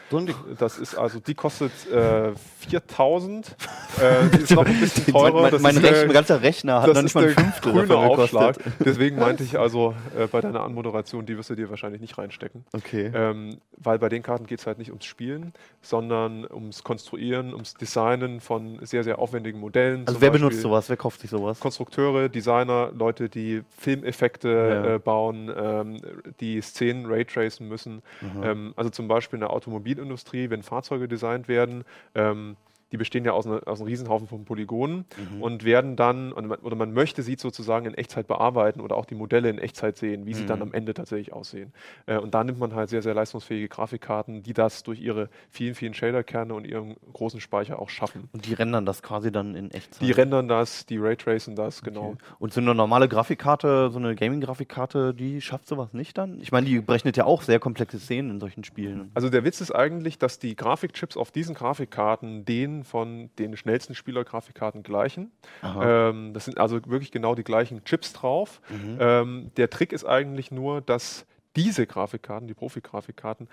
[0.58, 2.32] Das ist also, die kostet äh,
[2.68, 3.56] 4000.
[4.02, 5.60] äh, die ist noch ein bisschen teurer.
[5.60, 8.58] mein ist, äh, mein ganzer Rechner hat noch nicht mal ein Fünftel grüne davon Aufschlag.
[8.84, 12.66] Deswegen meinte ich also äh, bei deiner Anmoderation, die wirst du dir wahrscheinlich nicht reinstecken.
[12.74, 13.12] Okay.
[13.14, 17.76] Ähm, weil bei den Karten geht es halt nicht ums Spielen, sondern ums Konstruieren, ums
[17.76, 20.08] Designen von sehr, sehr aufwendigen Modellen.
[20.08, 20.90] Also wer Beispiel benutzt sowas?
[20.90, 21.60] Wer kauft sich sowas?
[21.60, 24.15] Konstrukteure, Designer, Leute, die Filmeffekte
[24.50, 24.96] Ja.
[24.96, 25.98] äh, bauen, ähm,
[26.40, 28.02] die Szenen raytracen müssen.
[28.22, 28.44] Mhm.
[28.44, 31.84] Ähm, also zum Beispiel in der Automobilindustrie, wenn Fahrzeuge designt werden,
[32.16, 32.56] ähm,
[32.92, 35.42] die bestehen ja aus, einer, aus einem Riesenhaufen von Polygonen Mhm.
[35.42, 39.50] und werden dann, oder man möchte sie sozusagen in Echtzeit bearbeiten oder auch die Modelle
[39.50, 40.64] in Echtzeit sehen, wie sie dann Mhm.
[40.68, 41.74] am Ende tatsächlich aussehen.
[42.06, 45.76] Äh, und da nimmt man halt sehr, sehr leistungsfähige Grafikkarten, die das durch ihre vielen,
[45.76, 48.30] vielen Shaderkerne und ihren großen Speicher auch schaffen.
[48.34, 50.02] Und die rendern das quasi dann in Echtzeit.
[50.08, 52.10] Die rendern das, die raytracen das, genau.
[52.12, 52.18] Okay.
[52.40, 56.40] Und so eine normale Grafikkarte, so eine Gaming-Grafikkarte, die schafft sowas nicht dann?
[56.42, 59.12] Ich meine, die berechnet ja auch sehr komplexe Szenen in solchen Spielen.
[59.14, 62.46] Also der Witz ist eigentlich, dass die Grafikchips auf diesen Grafikkarten
[62.76, 65.32] denen von den schnellsten Spielergrafikkarten gleichen.
[65.64, 68.62] Ähm, das sind also wirklich genau die gleichen Chips drauf.
[68.70, 68.98] Mhm.
[69.00, 73.48] Ähm, der Trick ist eigentlich nur, dass diese Grafikkarten, die Profi-Grafikkarten,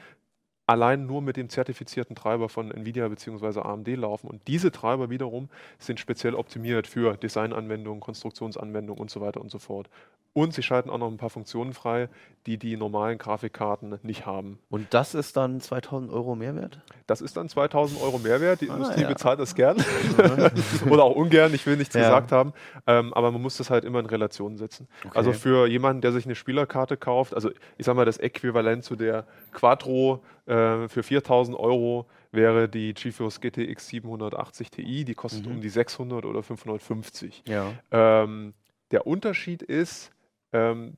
[0.67, 3.61] allein nur mit dem zertifizierten Treiber von Nvidia bzw.
[3.61, 4.29] AMD laufen.
[4.29, 9.59] Und diese Treiber wiederum sind speziell optimiert für Designanwendungen, Konstruktionsanwendungen und so weiter und so
[9.59, 9.89] fort.
[10.35, 12.09] Und sie schalten auch noch ein paar Funktionen frei,
[12.47, 14.59] die die normalen Grafikkarten nicht haben.
[14.71, 16.81] Und das ist dann 2000 Euro Mehrwert?
[17.07, 18.63] Das ist dann 2000 Euro Mehrwert.
[18.63, 19.09] Die Ah, Industrie ja.
[19.09, 19.77] bezahlt das gern.
[20.89, 22.01] Oder auch ungern, ich will nichts Ja.
[22.03, 22.55] gesagt haben.
[22.87, 24.89] Ähm, aber man muss das halt immer in Relation setzen.
[25.05, 25.17] Okay.
[25.19, 28.97] Also für jemanden, der sich eine Spielerkarte kauft, also ich sag mal, das Äquivalent zu
[28.97, 35.05] der Quattro äh, für 4000 Euro wäre die GeForce GTX 780 Ti.
[35.05, 35.53] Die kostet Mhm.
[35.57, 37.43] um die 600 oder 550.
[37.47, 37.73] Ja.
[37.91, 38.55] Ähm,
[38.93, 40.11] der Unterschied ist,
[40.53, 40.97] ähm,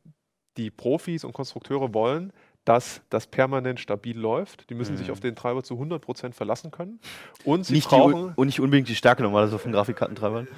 [0.57, 2.33] die Profis und Konstrukteure wollen,
[2.65, 4.71] dass das permanent stabil läuft.
[4.71, 5.13] Die müssen sich Mhm.
[5.13, 6.99] auf den Treiber zu 100% verlassen können.
[7.45, 10.49] Und sie Nicht die, brauchen, un- und nicht unbedingt die Stärke normalerweise von Grafikkartentreibern.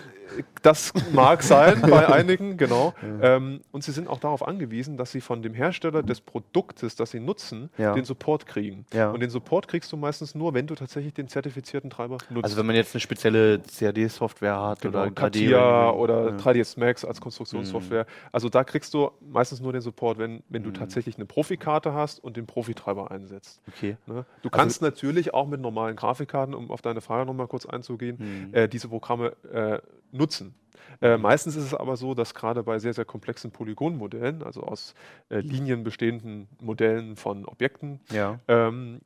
[0.62, 2.95] das mag sein bei einigen, genau.
[3.23, 7.12] Ähm, und sie sind auch darauf angewiesen, dass sie von dem Hersteller des Produktes, das
[7.12, 7.95] sie nutzen, Ja.
[7.95, 8.87] den Support kriegen.
[8.92, 9.11] Ja.
[9.11, 12.45] Und den Support kriegst du meistens nur, wenn du tatsächlich den zertifizierten Treiber nutzt.
[12.45, 15.99] Also wenn man jetzt eine spezielle CAD-Software hat Genau, oder 3D CATIA irgendwie.
[16.03, 16.37] oder ja.
[16.37, 18.07] 3ds Max als Konstruktionssoftware.
[18.33, 20.75] Also da kriegst du meistens nur den Support, wenn, wenn du Mhm.
[20.75, 23.61] tatsächlich eine Profikarte hast und den Profitreiber einsetzt.
[23.68, 23.96] Okay.
[24.06, 24.14] Ne?
[24.16, 28.16] Also Du kannst natürlich auch mit normalen Grafikkarten, um auf deine Frage nochmal kurz einzugehen,
[28.48, 28.54] Mhm.
[28.54, 29.78] äh, diese Programme äh,
[30.12, 30.54] nutzen.
[31.02, 34.94] Äh, meistens ist es aber so, dass gerade bei sehr, sehr komplexen Polygonmodellen, also aus
[35.30, 38.38] äh, Linien bestehenden Modellen von Objekten, Ja.
[38.48, 39.00] ähm,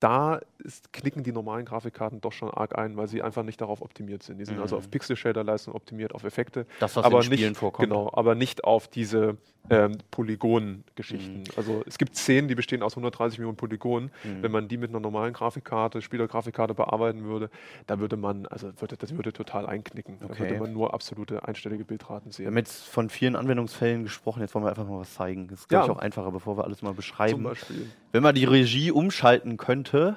[0.00, 3.82] da ist, knicken die normalen Grafikkarten doch schon arg ein, weil sie einfach nicht darauf
[3.82, 4.38] optimiert sind.
[4.38, 4.82] Die sind also Mhm.
[4.82, 7.88] auf Pixel-Shader-Leistung optimiert, auf Effekte, Das, was aber in Spielen nicht, vorkommt.
[7.88, 9.36] genau, aber nicht auf diese
[9.70, 11.40] ähm, Polygon-Geschichten.
[11.40, 11.44] Mhm.
[11.56, 14.10] Also es gibt Szenen, die bestehen aus 130 Millionen Polygonen.
[14.24, 14.42] Mhm.
[14.42, 17.50] Wenn man die mit einer normalen Grafikkarte, Spielergrafikkarte bearbeiten würde,
[17.86, 20.18] da würde man, also würde, das würde total einknicken.
[20.20, 20.38] Da Okay.
[20.40, 22.46] würde man nur absolute einstellige Bildraten Wir sehen.
[22.46, 25.48] haben jetzt von vielen Anwendungsfällen gesprochen, jetzt wollen wir einfach mal was zeigen.
[25.48, 25.92] Das ist, glaube Ja.
[25.92, 27.42] ich, auch einfacher, bevor wir alles mal Zum beschreiben.
[27.42, 27.90] Beispiel.
[28.12, 30.16] Wenn man die Regie umschalten könnte,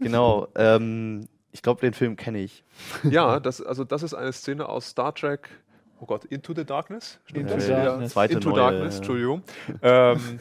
[0.00, 2.64] genau, ähm, ich glaube, den Film kenne ich.
[3.04, 5.48] Ja, das, also das ist eine Szene aus Star Trek.
[6.00, 7.20] Oh Gott, Into the Darkness?
[7.26, 7.66] Stimmt Into das?
[7.66, 8.12] the Darkness.
[8.12, 8.98] Zweite Into neue, Darkness, ja.
[8.98, 9.42] Entschuldigung.
[9.82, 10.40] ähm,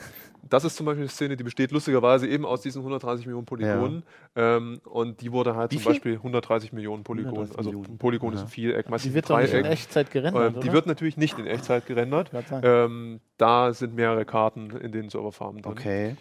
[0.50, 4.04] das ist zum Beispiel eine Szene, die besteht lustigerweise eben aus diesen 130 Millionen Polygonen.
[4.36, 5.92] Ähm, und die wurde halt Wie zum viel?
[5.92, 7.36] Beispiel 130 Millionen Polygonen.
[7.36, 7.94] 130 Also Millionen.
[7.96, 8.46] ein Polygon ist Aha.
[8.48, 9.72] ein Viereck, meistens Die wird doch nicht in Dreieck.
[9.74, 10.74] Echtzeit gerendert, Ähm, die oder?
[10.74, 12.32] wird natürlich nicht in Echtzeit gerendert.
[12.64, 15.72] Ähm, da sind mehrere Karten in den Serverfarmen drin.
[15.74, 16.16] Okay.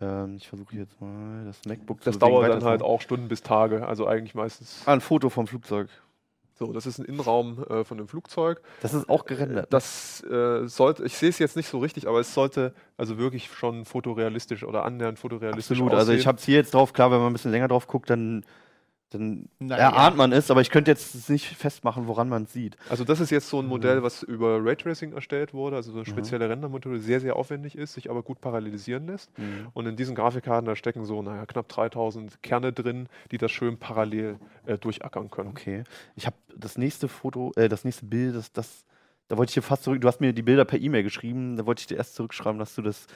[0.00, 3.28] Ähm, ich versuche jetzt mal das MacBook Das zu bewegen, dauert dann halt auch Stunden
[3.28, 3.86] bis Tage.
[3.86, 4.82] Also eigentlich meistens.
[4.86, 5.88] Ah, ein Foto vom Flugzeug.
[6.54, 8.60] So, das ist ein Innenraum äh, von einem Flugzeug.
[8.82, 9.72] Das ist auch gerendert.
[9.72, 13.50] Das äh, sollte, ich sehe es jetzt nicht so richtig, aber es sollte also wirklich
[13.50, 15.94] schon fotorealistisch oder annähernd fotorealistisch Absolut.
[15.94, 16.28] Also ich aussehen.
[16.28, 18.44] habe es hier jetzt drauf, klar, wenn man ein bisschen länger drauf guckt, dann,
[19.10, 22.76] dann Na erahnt man es, aber ich könnte jetzt nicht festmachen, woran man es sieht.
[22.88, 24.02] Also das ist jetzt so ein Modell, Mhm.
[24.04, 27.94] was über Raytracing erstellt wurde, also so eine spezielle Rendermethode, die sehr, sehr aufwendig ist,
[27.94, 29.30] sich aber gut parallelisieren lässt.
[29.74, 33.78] Und in diesen Grafikkarten, da stecken so naja, knapp 3000 Kerne drin, die das schön
[33.78, 35.50] parallel äh, durchackern können.
[35.50, 35.84] Okay.
[36.16, 38.84] Ich habe das nächste Foto, äh, das nächste Bild, das, das,
[39.28, 41.66] da wollte ich dir fast zurück, du hast mir die Bilder per E-Mail geschrieben, da
[41.66, 43.06] wollte ich dir erst zurückschreiben, dass du das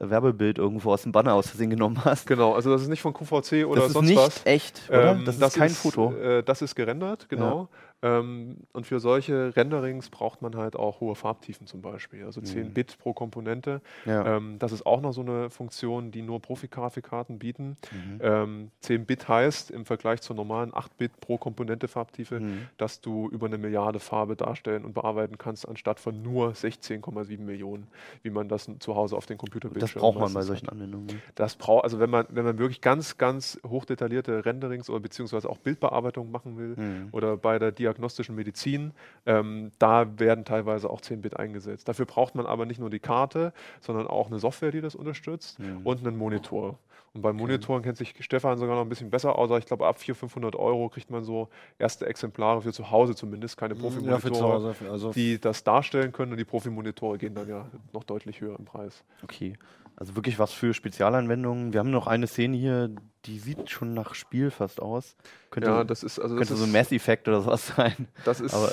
[0.00, 2.26] Werbebild irgendwo aus dem Banner aus Versehen genommen hast.
[2.26, 4.46] Genau, also das ist nicht von QVC oder das ist sonst nicht was.
[4.46, 5.12] echt, oder?
[5.12, 6.12] Ähm, das ist kein Foto.
[6.14, 7.62] Äh, das ist gerendert, genau.
[7.62, 7.68] Ähm,
[8.02, 12.72] und für solche Renderings braucht man halt auch hohe Farbtiefen zum Beispiel, also 10 Mhm.
[12.74, 13.82] Bit pro Komponente.
[14.06, 14.36] Ja.
[14.36, 17.76] Ähm, das ist auch noch so eine Funktion, die nur Profi-Grafikkarten bieten.
[17.92, 18.20] Mhm.
[18.22, 22.68] Ähm, 10 Bit heißt im Vergleich zur normalen 8 Bit pro Komponente Farbtiefe, Mhm.
[22.78, 27.86] dass du über eine Milliarde Farbe darstellen und bearbeiten kannst, anstatt von nur 16,7 Millionen,
[28.22, 30.72] wie man das zu Hause auf den Computerbildschirmen Das braucht man bei solchen hat.
[30.72, 31.20] Anwendungen.
[31.34, 35.58] Das braucht, also wenn man, wenn man wirklich ganz, ganz hochdetaillierte Renderings oder beziehungsweise auch
[35.58, 37.08] Bildbearbeitung machen will Mhm.
[37.12, 38.92] oder bei der diagnostischen Medizin,
[39.26, 41.88] ähm, da werden teilweise auch 10 Bit eingesetzt.
[41.88, 45.58] Dafür braucht man aber nicht nur die Karte, sondern auch eine Software, die das unterstützt
[45.58, 45.80] Mhm.
[45.84, 46.78] und einen Monitor.
[47.12, 49.50] Und bei Monitoren kennt sich Stefan sogar noch ein bisschen besser aus.
[49.58, 53.56] Ich glaube, ab 400, 500 Euro kriegt man so erste Exemplare für zu Hause zumindest,
[53.56, 54.74] keine Ja, Profimonitore, Hause.
[54.88, 56.30] Also die das darstellen können.
[56.30, 59.02] Und die Profimonitore gehen dann ja noch deutlich höher im Preis.
[59.24, 59.54] Okay.
[60.00, 61.74] Also wirklich was für Spezialanwendungen.
[61.74, 62.90] Wir haben noch eine Szene hier,
[63.26, 65.14] die sieht schon nach Spiel fast aus.
[65.50, 68.08] Könnte, ja, das ist also das könnte so ist, Mass Effect oder sowas sein.
[68.24, 68.72] das ist aber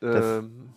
[0.00, 0.70] das- ähm,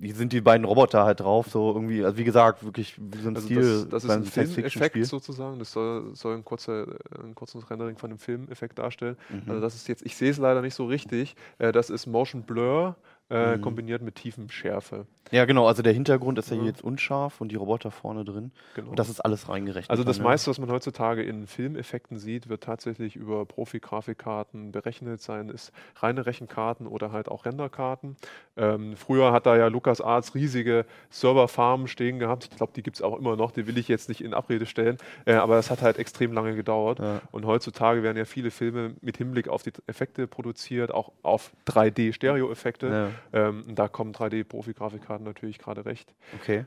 [0.00, 1.48] sind die beiden Roboter halt drauf?
[1.48, 4.24] So irgendwie, also wie gesagt, wirklich wie so ein Also Stil das, das ist ein
[4.24, 5.58] Filmeffekt sozusagen.
[5.60, 6.86] Das soll, soll ein, kurzer,
[7.22, 9.16] ein kurzes Rendering von einem Filmeffekt darstellen.
[9.28, 9.42] Mhm.
[9.46, 11.36] Also das ist jetzt, ich sehe es leider nicht so richtig.
[11.58, 12.96] Äh, das ist Motion Blur
[13.30, 13.60] äh, Mhm.
[13.62, 15.06] kombiniert mit tiefem Schärfe.
[15.30, 16.62] Ja, genau, also der Hintergrund ist ja Ja.
[16.64, 18.50] jetzt unscharf und die Roboter vorne drin.
[18.74, 18.88] Genau.
[18.90, 19.90] Und das ist alles reingerechnet.
[19.90, 20.30] also das dann, ne?
[20.30, 26.24] meiste, was man heutzutage in Filmeffekten sieht, wird tatsächlich über Profi-Grafikkarten berechnet, seien es reine
[26.24, 28.16] Rechenkarten oder halt auch Renderkarten.
[28.56, 32.48] Ähm, früher hat da ja LucasArts riesige Serverfarmen stehen gehabt.
[32.50, 34.64] Ich glaube, die gibt es auch immer noch, die will ich jetzt nicht in Abrede
[34.64, 37.00] stellen, äh, aber das hat halt extrem lange gedauert.
[37.00, 37.20] Ja.
[37.32, 43.10] Und heutzutage werden ja viele Filme mit Hinblick auf die Effekte produziert, auch auf 3D-Stereo-Effekte.
[43.32, 46.14] Ähm, da kommen 3D-Profi-Grafikkarten natürlich gerade recht.
[46.34, 46.66] okay.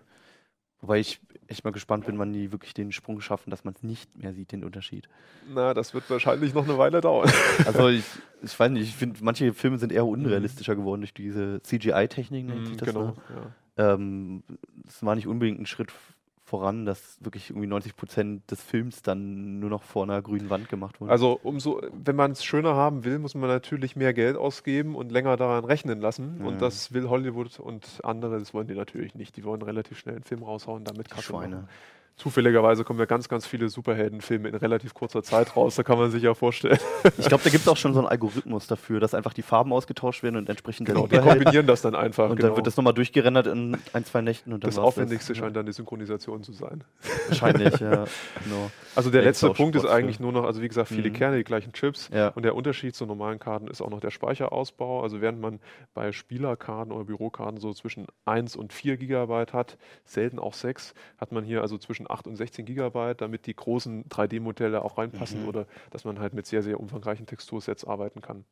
[0.82, 3.84] Wobei ich echt mal gespannt bin, wann die wirklich den Sprung schaffen, dass man es
[3.84, 5.08] nicht mehr sieht, den Unterschied.
[5.54, 7.32] Na, das wird wahrscheinlich noch eine Weile dauern.
[7.68, 8.04] Also ich,
[8.42, 12.66] ich weiß nicht, ich finde, manche Filme sind eher unrealistischer geworden durch diese CGI-Technik, nennt
[12.66, 12.88] sich das.
[12.88, 13.16] genau.
[13.78, 13.94] Ja.
[13.94, 14.44] Ähm,
[14.84, 15.92] das war nicht unbedingt ein Schritt
[16.52, 20.68] voran, dass wirklich irgendwie 90 Prozent des Films dann nur noch vor einer grünen Wand
[20.68, 21.10] gemacht wurden.
[21.10, 25.14] Also umso, wenn man es schöner haben will, muss man natürlich mehr Geld ausgeben und
[25.14, 26.40] länger daran rechnen lassen.
[26.40, 26.46] Mhm.
[26.46, 29.38] Und das will Hollywood und andere, das wollen die natürlich nicht.
[29.38, 31.56] Die wollen relativ schnell einen Film raushauen, damit Kasse Schweine.
[31.56, 31.70] machen.
[32.22, 35.76] Zufälligerweise kommen ja ganz, ganz viele Superheldenfilme in relativ kurzer Zeit raus.
[35.76, 36.78] Da kann man sich ja vorstellen.
[37.18, 39.74] Ich glaube, da gibt es auch schon so einen Algorithmus dafür, dass einfach die Farben
[39.74, 42.30] ausgetauscht werden und entsprechend der Genau, die Superheld- kombinieren das dann einfach.
[42.30, 42.50] Und genau.
[42.50, 45.56] dann wird das nochmal durchgerendert in ein, zwei Nächten und dann das Aufwendigste Ja, scheint
[45.56, 46.84] dann die Synchronisation zu sein.
[47.28, 48.06] Wahrscheinlich, ja.
[48.44, 48.70] Genau.
[48.96, 49.92] Also der letzte Punkt ist für.
[49.92, 51.14] eigentlich nur noch, also wie gesagt, viele Mhm.
[51.14, 52.10] Kerne, die gleichen Chips.
[52.14, 52.28] Ja.
[52.28, 55.02] Und der Unterschied zu normalen Karten ist auch noch der Speicherausbau.
[55.02, 55.60] Also während man
[55.96, 61.32] bei Spielerkarten oder Bürokarten so zwischen 1 und 4 Gigabyte hat, selten auch 6, hat
[61.32, 65.48] man hier also zwischen 8 und 16 Gigabyte, damit die großen 3D-Modelle auch reinpassen Mhm.
[65.48, 68.46] oder dass man halt mit sehr, sehr umfangreichen Textursets arbeiten kann.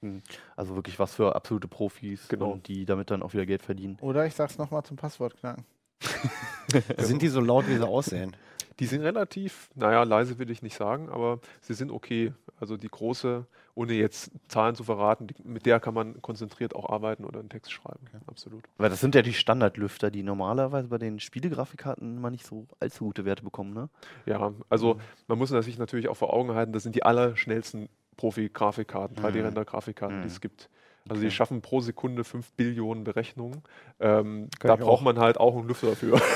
[0.55, 2.51] Also wirklich was für absolute Profis, Genau.
[2.51, 3.97] und die damit dann auch wieder Geld verdienen.
[4.01, 5.65] Oder ich sag's nochmal zum Passwort knacken.
[6.97, 8.35] Sind die so laut, wie sie aussehen?
[8.79, 12.33] Die sind relativ, naja, leise will ich nicht sagen, aber sie sind okay.
[12.61, 16.89] Also die große, ohne jetzt Zahlen zu verraten, die, mit der kann man konzentriert auch
[16.89, 17.99] arbeiten oder einen Text schreiben.
[18.27, 18.63] Absolut.
[18.77, 23.05] Weil das sind ja die Standardlüfter, die normalerweise bei den Spielegrafikkarten immer nicht so allzu
[23.05, 23.89] gute Werte bekommen, ne?
[24.25, 29.17] Ja, also man muss sich natürlich auch vor Augen halten, das sind die allerschnellsten Profi-Grafikkarten,
[29.17, 29.25] Mhm.
[29.25, 30.31] 3D-Render-Grafikkarten, die Mhm.
[30.31, 30.69] es gibt.
[31.09, 31.29] Also Okay.
[31.29, 33.63] die schaffen pro Sekunde 5 Billionen Berechnungen.
[33.99, 35.01] Ähm, da braucht auch.
[35.01, 36.21] man halt auch einen Lüfter dafür.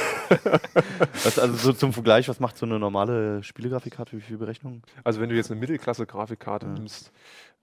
[1.25, 4.81] Also so zum Vergleich, was macht so eine normale Spielegrafikkarte, wie viele Berechnungen?
[5.03, 6.73] Also wenn du jetzt eine Mittelklasse-Grafikkarte Ja.
[6.73, 7.11] nimmst,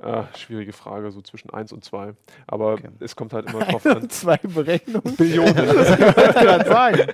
[0.02, 2.14] äh, schwierige Frage, so zwischen 1 und 2.
[2.46, 2.88] Aber Okay.
[3.00, 4.08] es kommt halt immer drauf an.
[4.10, 5.16] Zwei Berechnungen.
[5.16, 5.54] Billionen.
[5.56, 7.06] Das gerade sagen.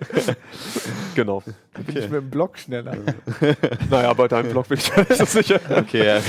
[1.15, 1.43] genau.
[1.75, 2.97] Da bin ich mit dem Block schneller.
[3.91, 5.61] Naja, bei deinem Blog bin ich mir nicht so sicher.
[5.71, 6.21] Okay, ja.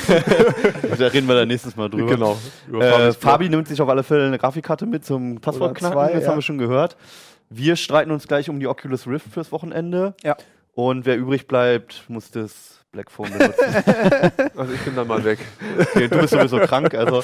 [0.98, 2.08] da reden wir dann nächstes Mal drüber.
[2.08, 2.38] Genau.
[2.80, 3.12] Äh.
[3.14, 6.30] Fabi nimmt sich auf alle Fälle eine Grafikkarte mit zum Passwortknacken, das ja.
[6.30, 6.98] haben wir schon gehört.
[7.50, 10.16] Wir streiten uns gleich um die Oculus Rift fürs Wochenende.
[10.24, 10.36] Ja.
[10.78, 13.66] Und wer übrig bleibt, muss das Black Phone benutzen.
[14.56, 15.40] Also ich bin dann mal weg.
[15.80, 17.24] Okay, du bist sowieso krank, also.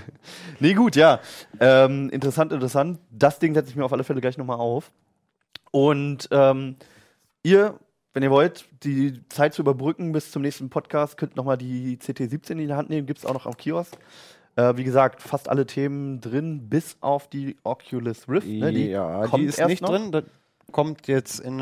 [0.60, 1.20] nee, gut, ja.
[1.60, 2.98] Ähm, interessant, interessant.
[3.10, 4.92] Das Ding setze ich mir auf alle Fälle gleich nochmal auf.
[5.72, 6.76] Und ähm,
[7.42, 7.78] ihr,
[8.14, 12.52] wenn ihr wollt, die Zeit zu überbrücken bis zum nächsten Podcast, könnt nochmal die CT17
[12.52, 13.06] in die Hand nehmen.
[13.06, 13.94] Gibt es auch noch am Kiosk.
[14.54, 18.46] Äh, wie gesagt, fast alle Themen drin, bis auf die Oculus Rift.
[18.46, 18.72] Ne?
[18.72, 19.90] Die ja, die kommt ist erst nicht noch.
[19.90, 20.24] drin.
[20.72, 21.58] Kommt jetzt in,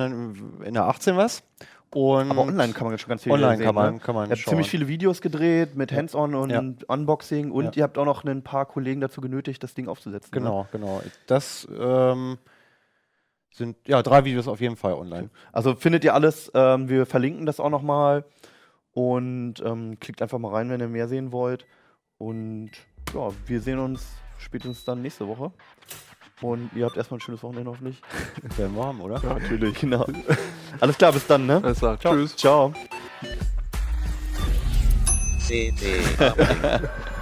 [0.64, 1.42] in der 18 was.
[1.90, 3.66] Und Aber online kann man schon ganz viel online sehen.
[3.66, 4.00] kann man, ne?
[4.00, 4.50] kann man Ihr habt schauen.
[4.52, 5.92] ziemlich viele Videos gedreht mit.
[5.92, 6.60] Hands-on und Ja.
[6.88, 7.72] Unboxing und Ja.
[7.76, 10.30] ihr habt auch noch ein paar Kollegen dazu genötigt, das Ding aufzusetzen.
[10.32, 10.40] Ne?
[10.40, 11.00] Genau, genau.
[11.28, 12.38] Das ähm,
[13.52, 15.30] sind ja drei Videos auf jeden Fall online.
[15.52, 16.50] Also findet ihr alles.
[16.54, 18.24] Ähm, wir verlinken das auch nochmal.
[18.92, 21.66] Und ähm, klickt einfach mal rein, wenn ihr mehr sehen wollt.
[22.18, 22.70] Und
[23.12, 24.04] ja, wir sehen uns
[24.38, 25.52] spätestens dann nächste Woche.
[26.40, 28.02] Und ihr habt erstmal ein schönes Wochenende hoffentlich.
[28.56, 29.20] Wir haben, oder?
[29.22, 29.78] Ja, natürlich.
[29.80, 30.06] Genau.
[30.80, 31.60] Alles klar, bis dann, ne?
[31.62, 31.98] Alles klar.
[31.98, 32.14] Ciao.
[32.14, 32.36] Tschüss.
[32.36, 32.74] Ciao.
[35.46, 36.00] CD.